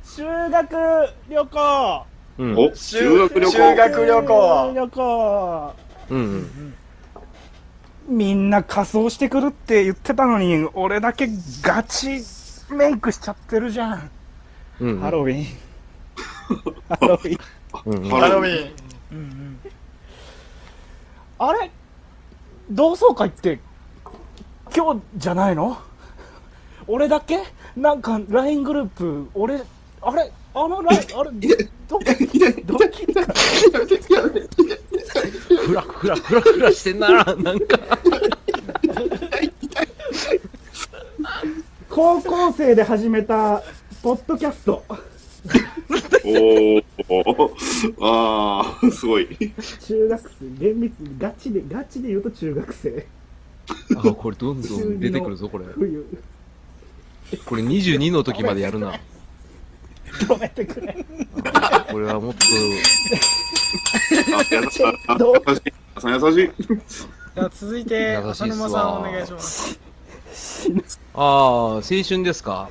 [0.03, 0.75] 修学
[1.29, 2.07] 旅行。
[2.39, 2.57] うん。
[2.57, 3.77] お、修学旅修行。
[3.77, 5.75] 学旅行旅行。
[6.11, 6.75] うん。
[8.09, 11.29] みんな仮装してくるって言ってたのに、俺だけ
[11.63, 12.23] ガチ
[12.71, 14.11] メイクしちゃってるじゃん。
[14.81, 15.01] うん。
[15.01, 15.45] ハロウィン。
[16.89, 17.39] ハロウィン。
[17.85, 18.09] うん。
[18.09, 18.73] ハロウィン
[19.13, 19.61] うんうん。
[21.41, 21.71] あれ？
[22.71, 23.61] 同窓会って、
[24.75, 25.79] 今日じゃないの？
[26.87, 27.43] 俺だけ？
[27.77, 29.61] なんか LINE グループ、俺、
[30.01, 30.33] あれ？
[30.61, 31.31] あの LINE、あれ
[31.87, 32.01] ど、
[32.67, 33.23] どっちか
[35.57, 37.79] ふらふらふらふらしてんな、なんか。
[41.89, 43.63] 高校生で始めた、
[44.03, 44.83] ポッドキャスト。
[46.25, 46.85] おー。
[48.01, 49.29] あー、すごい。
[49.87, 53.07] 中学生、厳密、ガチで、ガチで言うと中学生。
[53.97, 55.67] あ、これどんどん出てくるぞ、これ。
[55.67, 56.05] 冬。
[57.47, 58.99] これ22の時までやるな。
[60.25, 60.95] 止めてくれ。
[61.91, 62.39] これはもっと、
[64.37, 64.85] あ優しい。
[64.87, 65.73] あ優しい。
[65.95, 66.51] あ優しい。
[67.35, 69.79] じゃあ、続いて、浅沼さんお願いします。
[71.15, 71.23] ああ、
[71.77, 72.69] 青春ですか？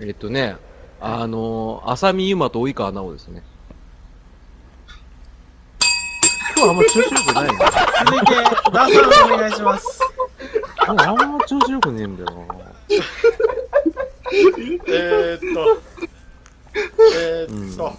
[0.00, 0.56] えっとね、
[1.00, 3.42] あの、浅見ゆまと及川奈緒ですね。
[6.56, 7.58] 今日あんま調子よくないね。
[8.06, 8.34] 続いて、
[8.72, 10.00] ダーさんお願いします。
[10.86, 12.54] あんま調子よくねえんだよな。
[14.88, 15.80] えー、っと
[16.74, 17.94] えー、っと、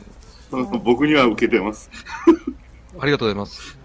[0.79, 1.89] 僕には受けてます。
[2.99, 3.77] ありがとうございます。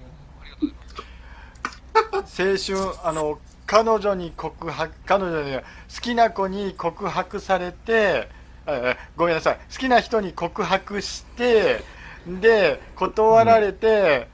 [2.37, 5.63] 青春あの彼女に告白彼女に好
[6.01, 8.29] きな子に告白されて
[8.67, 11.83] えごめんなさい好きな人に告白して
[12.27, 14.29] で断られて、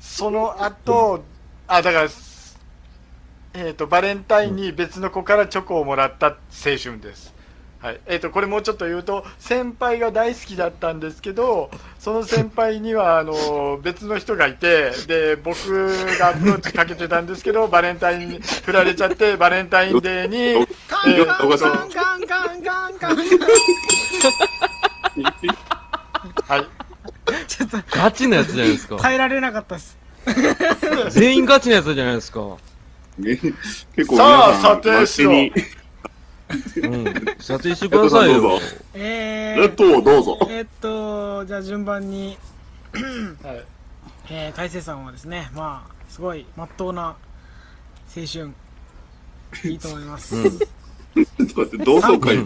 [0.00, 1.22] その後
[1.68, 2.08] あだから
[3.52, 6.36] えー、とバレンタインに別の子からチョコをもらった青
[6.82, 7.34] 春です、
[7.80, 15.56] はいえー、とこれもうちょっと言うと先輩が大好きだったんですけどその先輩にはあの別の人がいてで僕
[16.18, 23.16] がアプローチかけてたんですけどバレンタインに振られちゃってバレンタインデーにカンえーカンカンカンカンカンカンカン。
[26.46, 26.66] はい
[27.46, 28.96] ちょっと、ガチなやつじゃないですか。
[28.96, 29.96] 耐えられなかったです。
[31.10, 32.56] 全員ガチなやつじゃないですか。
[33.18, 35.32] ね結構さあさん、査定しろ
[36.82, 37.04] うん。
[37.38, 38.60] 撮影してくださいよどう。
[38.60, 40.38] ぞえレッー、ドをどうぞ。
[40.50, 42.38] えーっと、じゃあ順番に、
[43.42, 43.64] はい
[44.30, 47.16] えー、海星さんはですね、まあ、すごい、まっとうな
[48.16, 48.52] 青春、
[49.64, 50.36] いいと思います。
[50.36, 50.58] うん。
[50.58, 52.36] ちょっと待って、同窓会。
[52.36, 52.44] うん。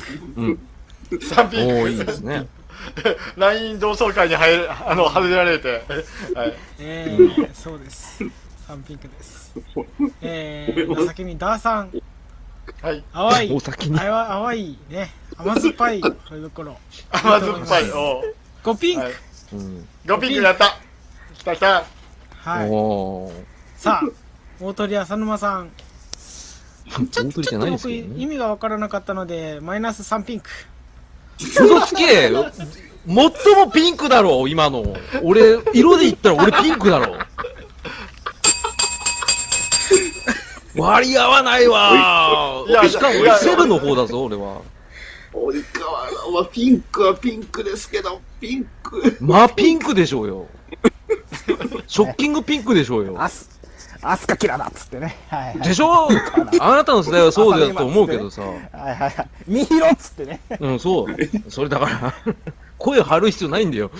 [1.11, 2.47] 3ピおー、いいンクですね。
[3.37, 5.85] LINE 同窓会に入れ あの外れられて、
[6.35, 8.19] はい、えー、そうです。
[8.67, 9.55] サンピンクです。
[10.23, 11.91] えー、先にダーさん、
[12.83, 13.99] はい、淡いお、先に。
[13.99, 16.77] 淡い淡いね、甘酸っぱい恋心。
[17.11, 18.23] 甘酸っぱいお
[18.63, 19.15] 5ピンク、はい、
[19.53, 19.89] うん。
[20.07, 20.79] 5ピンクだった
[21.39, 21.85] 来た来た
[22.45, 23.81] はい。
[23.81, 24.09] さあ、
[24.61, 25.71] 大鳥浅沼さん。
[27.11, 28.21] ち ょ大鳥じゃないですちょっと僕。
[28.21, 30.51] 意味がわからなかったので、マイナス3ピンク。
[31.41, 32.31] 嘘つけ
[33.07, 34.97] 最もピンクだろ、今の。
[35.23, 37.17] 俺、色で言ったら俺ピンクだろ。
[40.77, 44.61] 割り合わないわいやしかもいやセブンの方だぞ、俺は。
[45.33, 49.17] 及川さんはピンクはピンクですけど、ピンク。
[49.21, 50.47] まあ、ピンクでしょうよ。
[51.87, 53.21] ショッキングピンクでしょうよ。
[53.21, 53.51] アス、
[54.01, 55.17] アスカキラだっつってね。
[55.29, 55.61] はいはい。
[55.61, 56.09] でしょ？
[56.61, 58.43] あなたの世代はそうだと思うけどさ。
[58.43, 59.29] はいはいはい。
[59.47, 60.41] ミヒロっつってね。
[60.61, 61.17] うん、そう。
[61.49, 62.15] それだから、
[62.79, 63.91] 声張る必要ないんだよ。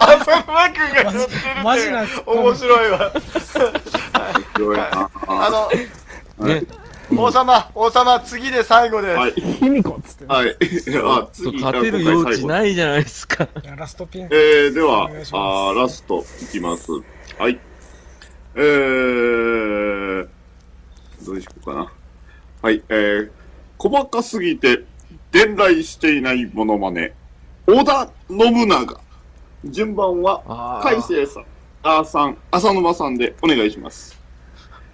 [0.00, 3.12] あそのマクが乗ってるってマジなんす面白いわ
[5.28, 5.50] あ
[6.38, 6.62] のね。
[7.16, 9.32] 王様王様次で最後です、はい。
[9.32, 10.34] 卑弥呼っつってね。
[10.34, 10.56] はい。
[11.04, 13.44] あ、次、勝てる余地ないじゃないですか。
[13.44, 14.34] いやラストピンク。
[14.34, 16.90] えー、ではお願いし、ますあーラストいきます。
[17.38, 17.60] はい。
[18.56, 20.28] えー、
[21.24, 21.92] どうしようかな。
[22.62, 23.30] はい、えー、
[23.78, 24.82] 細かすぎて
[25.30, 27.12] 伝来していないモノマネ。
[27.68, 29.05] 織田信長。
[29.64, 31.44] 順番は、海星さん、
[31.82, 34.16] あーさん、浅沼さんでお願いします。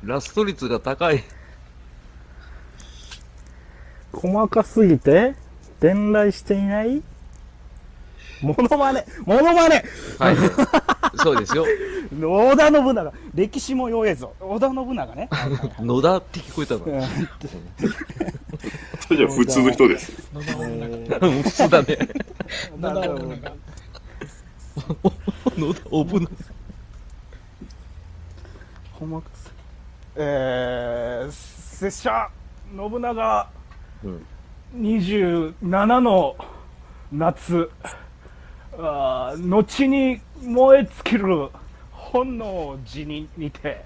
[0.04, 1.22] ラスト率が高い。
[4.12, 5.34] 細かすぎて、
[5.80, 7.02] 伝来していない？
[8.42, 9.84] モノマネモノマネ
[10.18, 10.36] はい。
[11.18, 11.64] そうですよ。
[12.20, 15.28] 織田信長歴史も弱えぞ織田信長ね。
[15.78, 16.80] 野田って聞こえたの。
[16.84, 17.02] うん
[19.00, 20.12] それじゃ普通の人です。
[20.34, 21.98] 野田信え長 普通だね。
[24.76, 25.10] 野田
[25.56, 26.28] 信長野田危ない。
[28.92, 29.52] 細かす
[30.14, 32.28] えー、拙者、
[32.76, 33.48] 信長、
[34.04, 34.26] うん
[34.74, 36.34] 27の
[37.12, 37.70] 夏、
[38.78, 41.48] あー後に燃え尽きる
[41.90, 43.84] 本能寺ににて、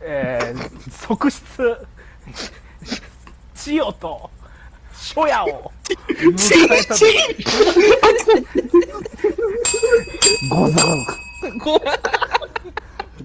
[0.00, 1.86] えー、側室、
[3.54, 4.30] 千代と
[4.92, 5.70] 初夜を
[6.08, 6.94] 迎えた
[10.48, 11.86] とござる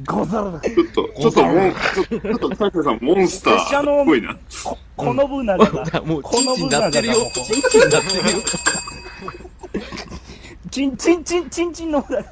[0.07, 4.38] ござるちょっと、ちょっとモン、ちょっと、大勢さん、モンスターっぽいな。
[4.63, 7.13] ここの分長が、もう、この分なってるよ。
[7.34, 8.43] チンチンなってるよ。
[10.72, 12.24] チンチンチンチンチンの裏。
[12.24, 12.30] す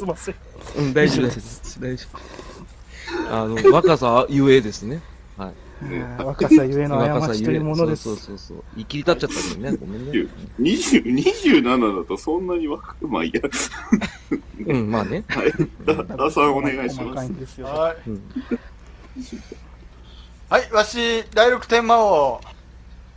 [0.00, 0.34] いません。
[0.78, 1.80] うん、大丈夫です。
[1.80, 2.32] 大丈夫。
[3.30, 5.00] あの、若さゆえですね。
[5.36, 5.52] はい。
[6.18, 8.02] 若さゆえの若 さ過ちというものです。
[8.04, 8.64] そうそうそうそう。
[8.76, 9.76] 生きり立っちゃったのにね。
[9.78, 10.28] ごめんね。
[10.60, 11.04] 20
[11.60, 13.40] 27だとそんなに若く、まあいいや。
[14.66, 15.24] うん、まあね。
[15.28, 15.52] はい。
[15.84, 17.26] だ、ダさんお願いします。
[17.26, 17.66] いんですよ。
[17.66, 17.96] はい。
[18.06, 18.22] うん。
[20.48, 22.40] はい、わし、第六天魔王。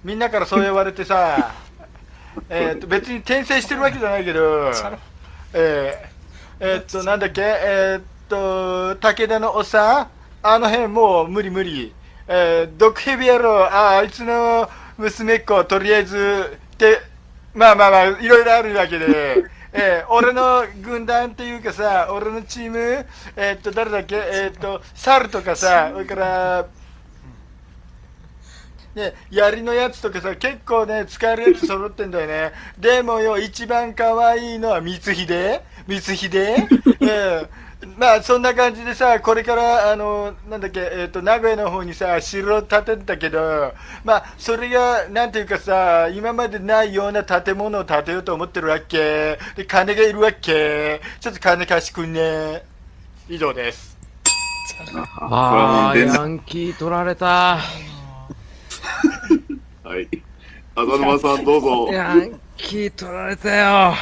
[0.03, 1.53] みんなからそう呼ばれてさ、
[2.49, 4.71] えっと、別に転生してるわけじゃないけど、
[5.53, 10.07] えー、えーっと、なんだっけ、えーっと、武田のおっさん
[10.43, 11.93] あの辺もう無理無理。
[12.27, 17.01] えー、毒蛇野郎、ああいつの娘っ子、とりあえず、って、
[17.53, 23.05] まあまあまあ、いろいろあるわけで、 えー、俺の軍団っていうかさ、俺のチーム、
[23.35, 26.65] えーっと、誰だっけ、えーっと、猿とかさ、それから、
[28.95, 32.53] ね、槍のやつとかさ、結構ね、使えるやつ揃ってんだよね。
[32.77, 36.67] でもよ、一番可愛いのは光秀光秀
[37.01, 37.49] うん。
[37.97, 43.73] まあ、そんな感じでさ、これから、あの、なんだっけ、えっ、と、名古屋の方にさ、城を建てたけど、
[44.03, 49.37] まあ、それが、なんていうかさ、今までないような建物を建てようと思ってるわけ。
[49.55, 51.01] で、金がいるわけ。
[51.19, 52.63] ちょっと金貸してくんね。
[53.29, 53.97] 以上です。
[55.19, 57.59] あー、これはもうヤンキー取られた。
[59.83, 60.09] はい。
[60.75, 61.87] 浅沼さんどうぞ。
[61.91, 63.93] ヤンキー取られたよ。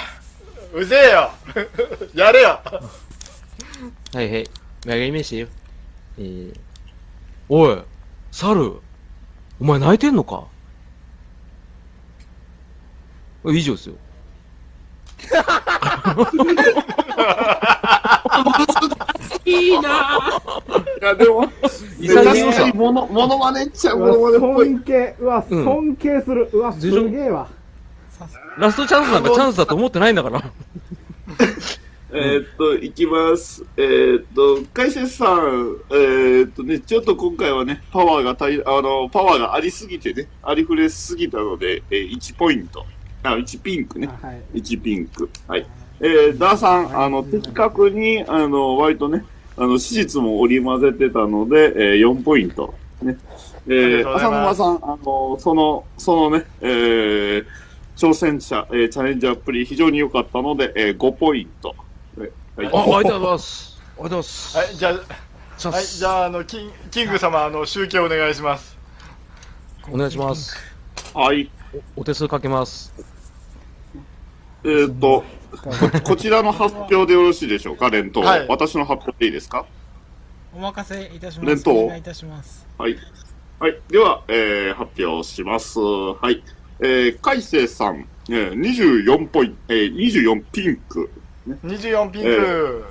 [0.73, 1.29] うぜえよ
[2.15, 2.59] やれよ
[4.13, 4.41] はいはい。
[4.41, 4.45] わ
[4.89, 5.47] かりましたよ。
[6.19, 6.53] えー、
[7.49, 7.81] おい、
[8.31, 8.73] 猿、
[9.59, 10.45] お前泣いてんのか？
[13.45, 13.95] 以上ですよ。
[19.45, 19.69] い
[21.01, 21.49] や、でも、
[21.99, 24.37] 潔さ珍しいもの、ものまねっちゃうものまね。
[24.37, 26.49] 尊敬、うわ、うん尊敬する。
[26.53, 27.49] うわ、すげえわ。
[28.57, 30.43] ラストチャンスなんかチャンスだと思ってないんだから。
[32.15, 33.65] えーっと、いきます。
[33.75, 42.85] えーっと、海瀬さん、えーっとね、ちょっと今回はね、パワーが足り、あの、パワーがありすぎてね、ありふれすぎたので、えー、1ポイント。
[43.23, 44.07] あ、1ピンクね。
[44.21, 44.59] はい。
[44.59, 45.29] 1ピンク。
[45.47, 45.65] はい。
[45.99, 49.25] えー、ダーさん、あの、的確に、あの、割とね、
[49.57, 52.75] あの、史実も織り交ぜてたので、えー、4ポイント。
[53.01, 53.17] ね。
[53.67, 57.45] えー、浅沼さん、あの、その、そのね、えー、
[57.95, 61.75] 挑戦者、えー、チャレンジャーっぷり非常に良かったので、えー、5ポイント。
[62.55, 62.67] はい。
[62.67, 63.81] あ、ありがとうございます。
[63.81, 64.57] ありがとうございます。
[64.57, 68.77] はい、じゃあ、はい、じゃあ、あの、キンキング様、あの、集計お願いします。
[69.91, 70.55] お願いします。
[71.13, 71.49] はい。
[71.97, 72.93] おお手数かけます。
[74.63, 75.71] えーっと、こ
[76.03, 78.21] こちらの発表でよろしいでしょうか、連投。
[78.21, 79.65] はい私の発表でいいですか？
[80.55, 81.47] お任せいたします。
[81.47, 82.65] 連投お願いいたします。
[82.77, 82.95] はい。
[83.59, 83.81] はい。
[83.89, 85.79] では、えー、発表します。
[85.79, 86.43] はい。
[86.79, 91.11] えー、海星さん、えー、24ポイント、えー、24ピンク。
[91.47, 92.85] 24ピンク、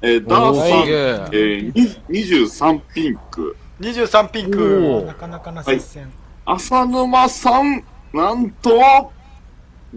[0.00, 0.88] えー、ダーさん、
[1.32, 3.56] えー、に23ピンク。
[3.80, 6.12] 23ピンおクーなかなかな接戦。
[6.44, 7.82] 浅沼さん、
[8.12, 9.12] なんと、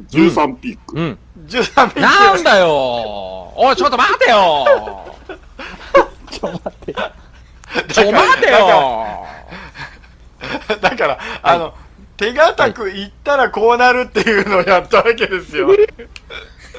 [0.10, 0.98] 13ピンク。
[0.98, 1.18] うん。
[1.46, 4.66] 13ピンクなんだよおい、ちょっと待てよ
[6.32, 6.96] ちょ、待って。
[7.94, 9.26] ちょ、待てよ
[10.82, 11.74] だから、あの、
[12.18, 15.70] 手堅く言ったらこうなるっていうのをやったわけですよ。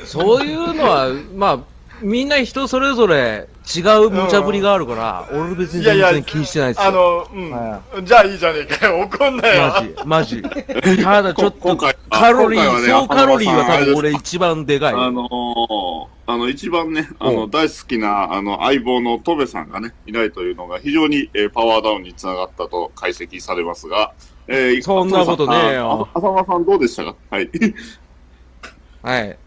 [0.04, 1.58] そういうのは、まあ、
[2.02, 3.46] みんな人それぞれ
[3.76, 6.84] 違う無茶ぶりがあるから、俺別にいやいや全然気にしてないですよ。
[6.86, 9.00] あの、うん、はじゃあいいじゃねえかよ。
[9.00, 9.94] 怒んなよ。
[10.06, 10.42] マジ、マジ。
[11.02, 14.94] ただちょっとカロリー、総カロリーは多分あ俺一番でかい。
[14.94, 24.12] あのー、あの、一番ね、あうの、大好きな、あの、相棒のトベさんがね、いないというのが非常に、えーパワーダウンにつながったと解析されますが、
[24.48, 27.14] えーそんなことねえよあ浅間さんどうでしたか？
[27.30, 27.50] はい。
[29.02, 29.38] はい。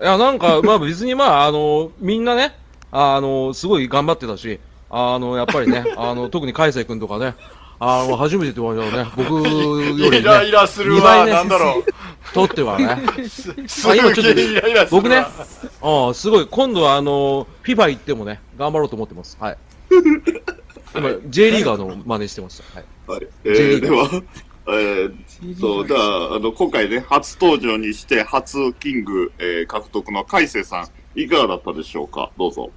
[0.00, 2.56] いや、なんか、 まあ別にまあ、あの、みんなね、
[2.92, 7.34] あの、すごい頑張ってたし、あの、やっぱりね、 あの、特に海星君とかね、
[7.78, 11.24] あの、初めてって言われたらね、 僕よりイライね、ラするわ。
[11.24, 11.92] ねなんだろう。
[12.32, 13.50] とってはね、す
[13.88, 15.02] あ今ちょっとげえイライラするわ。
[15.02, 15.16] 僕ね、
[15.82, 19.36] ああ、すごい、今度はあの、FIFA 行ってもね、頑張ろうと思ってます。
[19.40, 19.58] はい。
[20.94, 22.78] 今、J リーガーの真似してました。
[22.78, 22.84] はい。
[23.06, 23.28] はい。
[23.44, 24.08] えー、では、
[24.68, 30.88] えー、そう、じゃあ、あの、今回ね、初登場にして、初キング、えー、獲得の海星さん、
[31.20, 32.30] いかがだったでしょうか？
[32.36, 32.70] どうぞ。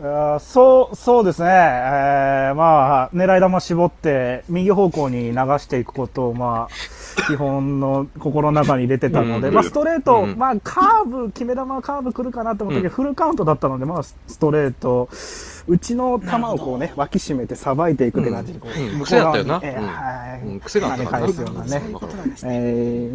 [0.00, 1.48] あーそう、そうですね。
[1.48, 9.54] えーまあ、狙い玉絞って、右方向に流していくことを、まあ、基本の心の中に入れてたので、うん。
[9.54, 10.36] まあ、ストレート、うん。
[10.38, 15.08] まあ、カーブ、決め玉カーブ来るかなと思ったけど、フルカウントだったので、まあ、ストレート、
[15.68, 19.60] うちの球をこうね、脇締めてさばいていくって感じで、こう、癖だったよな。
[19.62, 20.40] えーはい。
[20.48, 20.60] うん。
[20.60, 21.30] 癖があった跳からなね。
[21.30, 22.62] 返すようなね、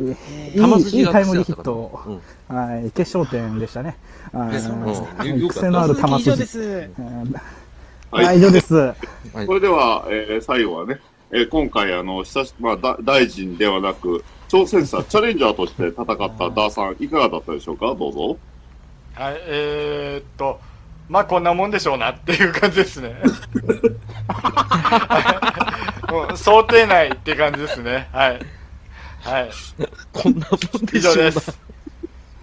[0.05, 1.99] いい、いいタイムリーヒット。
[2.49, 2.55] うん。
[2.55, 3.97] はい、決勝点でしたね。
[5.49, 6.59] 癖のある球以上筋
[8.11, 8.75] はいはい、以上です。
[8.75, 9.45] はい。
[9.47, 10.99] それでは、えー最後はね、
[11.31, 17.95] えー今回、あの、久し、まあ、だ大臣ではなく、挑戦者、チャレンジャーとして戦ったダーさん、いかがだったでしょうか？
[17.95, 18.37] どうぞ。
[19.15, 20.59] はい、えー、っと、
[21.09, 23.15] まあこんなもんでしょうなっていう感じですね。
[26.11, 28.07] うん想定内って感じですね。
[28.11, 28.39] はい。
[29.21, 29.49] はい。
[30.11, 31.59] こんなもんで以しょうな上です。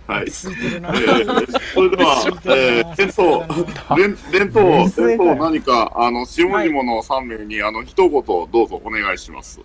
[0.06, 0.22] はい。
[0.22, 4.60] えーそれでは、えー、連投、連、連投、
[5.06, 9.60] 連投何か、あの、下々の3名に、あの、一言どうぞお願いします。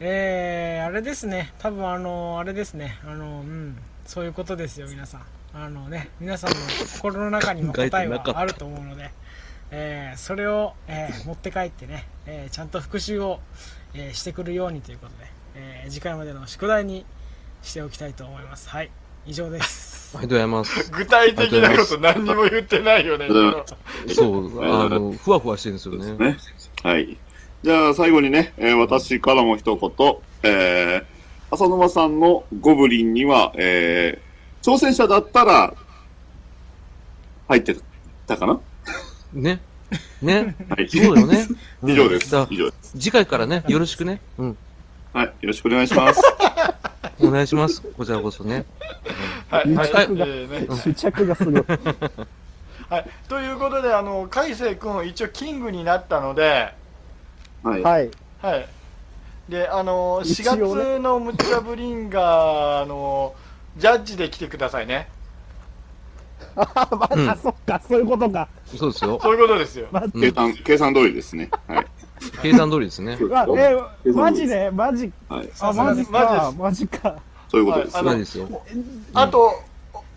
[0.00, 1.52] えー、あれですね。
[1.58, 2.98] 多分あの、あれですね。
[3.04, 3.78] あの、うん。
[4.04, 5.22] そういうことですよ、皆さん。
[5.58, 6.56] あのね、皆さんの
[7.00, 9.10] 心の中にも答えはあると思うので、
[9.70, 13.40] えー、それを、えー持って帰ってね、えーちゃんと復習を、
[13.94, 17.06] えーしてくるようにということで、えー次回までの宿題に
[17.62, 18.68] しておきたいと思います。
[18.68, 18.90] はい。
[19.24, 20.14] 以上です。
[20.18, 20.90] ありがとうございます。
[20.92, 23.26] 具体的なこと何にも言ってないよね。
[24.14, 26.12] そう、あの、ふわふわしてるんですよね。
[26.32, 26.36] ね。
[26.82, 27.16] はい。
[27.62, 34.25] じゃあ、最後にね、えー私からも一言、えー、浅沼さんのゴブリンには、えー、
[34.66, 35.72] 挑戦者だったら、
[37.46, 37.76] 入って
[38.26, 38.60] たかな？
[39.32, 39.60] ね。
[40.20, 40.56] ね。
[40.68, 40.88] はい。
[40.88, 41.46] そうだよね。
[41.86, 42.48] 以上ですだ。
[42.50, 42.98] 以上です。
[42.98, 44.20] 次回からね、よろしくね。
[44.38, 44.58] うん。
[45.12, 45.26] はい。
[45.26, 46.20] よろしくお願いします。
[47.22, 47.80] お願いします。
[47.80, 48.64] こちらこそね。
[49.50, 51.62] はい、はい、はいえーね試着がすごい。
[52.90, 53.10] はい。
[53.28, 56.74] ということで、あの、海星君一応キングになったので、
[57.62, 57.82] はい。
[57.82, 58.10] はい。
[58.42, 58.68] はい。
[59.48, 63.36] で、あの、4一応ね月のムチャブリンが、あの、
[63.76, 65.08] ジャッジで来てくださいね。
[66.56, 68.48] あ、まうんあ、そっか、そういうことか。
[68.66, 69.18] そうですよ。
[69.22, 69.88] そういうことですよ。
[69.90, 71.50] まうん計算、計算通りですね。
[71.66, 71.86] はい。
[72.42, 73.18] 計算通りですね。
[73.34, 74.70] あ、え、マジで？
[74.70, 75.50] マジ、はい。
[75.60, 77.16] あ、マジか、マジか。
[77.50, 77.94] そういうことです。
[77.96, 78.62] はいあのマジですよ。
[79.14, 79.62] あと、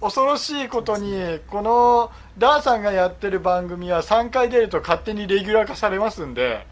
[0.02, 6.66] お恐ろしいことに、このダーさんがやってる番組は3回出ると勝手にレギュラー化されますんで、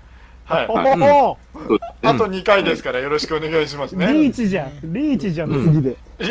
[0.45, 0.73] はいお。
[0.73, 4.07] はいおそうあと2回ですからよろしくお願いしますね。
[4.13, 4.93] リーチじゃん。
[4.93, 5.97] リーチじゃん、うん次で。
[6.25, 6.27] リ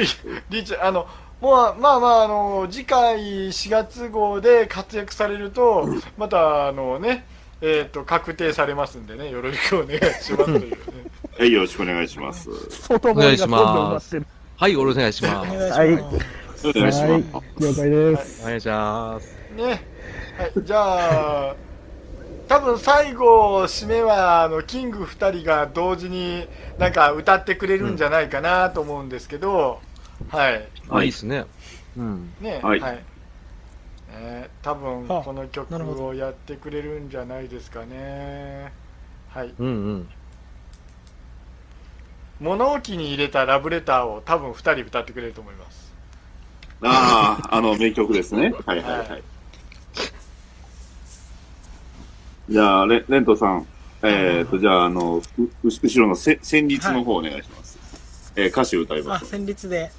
[0.51, 1.07] リーチあの
[1.41, 7.27] もうまあまああの次回4月号で活躍されると またあのね
[7.61, 10.77] えっ、と確定されますんでねよろしくお願いしますというね。
[11.39, 11.53] はい。
[11.53, 12.51] よろしくお願いします。
[12.71, 14.27] 外堀がどんどん埋まってる。
[14.57, 15.51] はい、お願いします。
[15.51, 15.79] お願いします。
[15.79, 16.27] はい
[16.65, 18.43] お願いしはいます。、了解です。
[18.43, 19.37] お願いします。
[19.57, 19.65] ね
[20.39, 21.66] はいじゃあ
[22.49, 26.47] 多分最後締めはあのキング2人が同時に
[26.79, 29.81] なんか歌ってくれるんじゃないかなと思うんですけど、
[30.29, 31.45] はいあ、いいっすね。
[31.97, 32.35] うん。
[32.41, 33.05] ねはい
[34.09, 38.73] えー多分はあこの曲をやってくれるんじゃないですかね
[39.29, 40.09] はいうんうん。
[42.41, 45.95] 物置に入れたラブレターを多分2人歌ってくれると思います
[46.83, 48.55] ああ、あの、名曲ですね。
[48.67, 49.23] はいはいははいい。
[52.49, 53.67] じゃあ、レレントさん。
[54.03, 55.23] えっ、と、じゃあ、あの、う
[55.65, 58.33] 後ろのせ旋律の方お願いします。
[58.37, 59.27] えー歌詞歌いまあ、す。
[59.27, 59.91] 戦律で。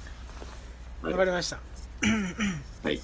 [1.02, 1.58] はいわかりました。
[2.82, 3.00] はい。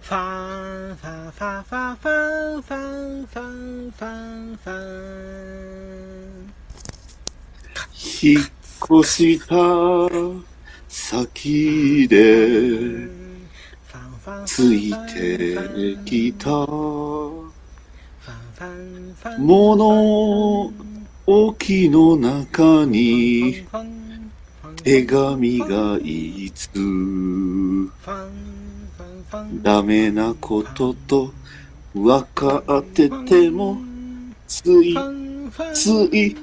[0.00, 2.76] ファンファンファンファンファンファ
[3.22, 6.52] ンファンファンファン
[8.22, 8.42] 引っ
[9.00, 9.54] 越した
[10.88, 13.12] 先で、フ
[14.46, 17.52] ついてきたファン
[18.20, 19.07] ファンファン
[19.38, 20.72] 物
[21.26, 23.66] 置の中に
[24.82, 26.70] 手紙がいつ
[29.62, 31.32] ダメなことと
[31.94, 33.78] 分かってても
[34.46, 34.96] つい
[35.74, 36.36] つい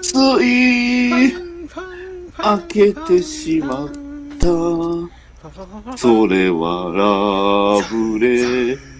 [0.00, 1.32] つい
[2.36, 3.88] 開けてしまっ
[4.38, 5.32] た。
[5.96, 8.91] それはラブレー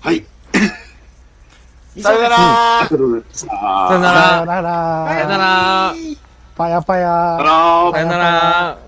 [0.00, 0.24] はい。
[2.00, 2.86] さよなら。
[2.86, 4.46] さよなさよら。
[4.46, 4.62] な
[5.08, 5.38] さよなら。
[5.38, 5.94] ら。
[6.54, 7.08] パヤパさよヤ。
[7.08, 8.78] ならさよなら。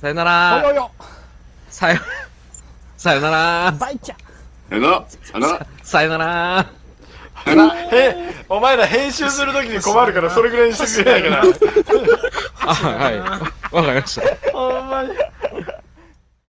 [0.00, 0.24] さよな
[0.66, 0.90] おら。
[1.68, 2.00] さよ、
[2.96, 3.70] さよなら。
[3.78, 4.16] バイチャ。
[4.68, 5.66] さよなら。
[5.84, 6.79] さよなら。
[8.48, 11.42] お前ら編集するときに困るからそれぐらいにしてくれないかな
[12.66, 13.18] あ、 はい。
[13.18, 14.52] わかりました。
[14.52, 15.10] ほんまに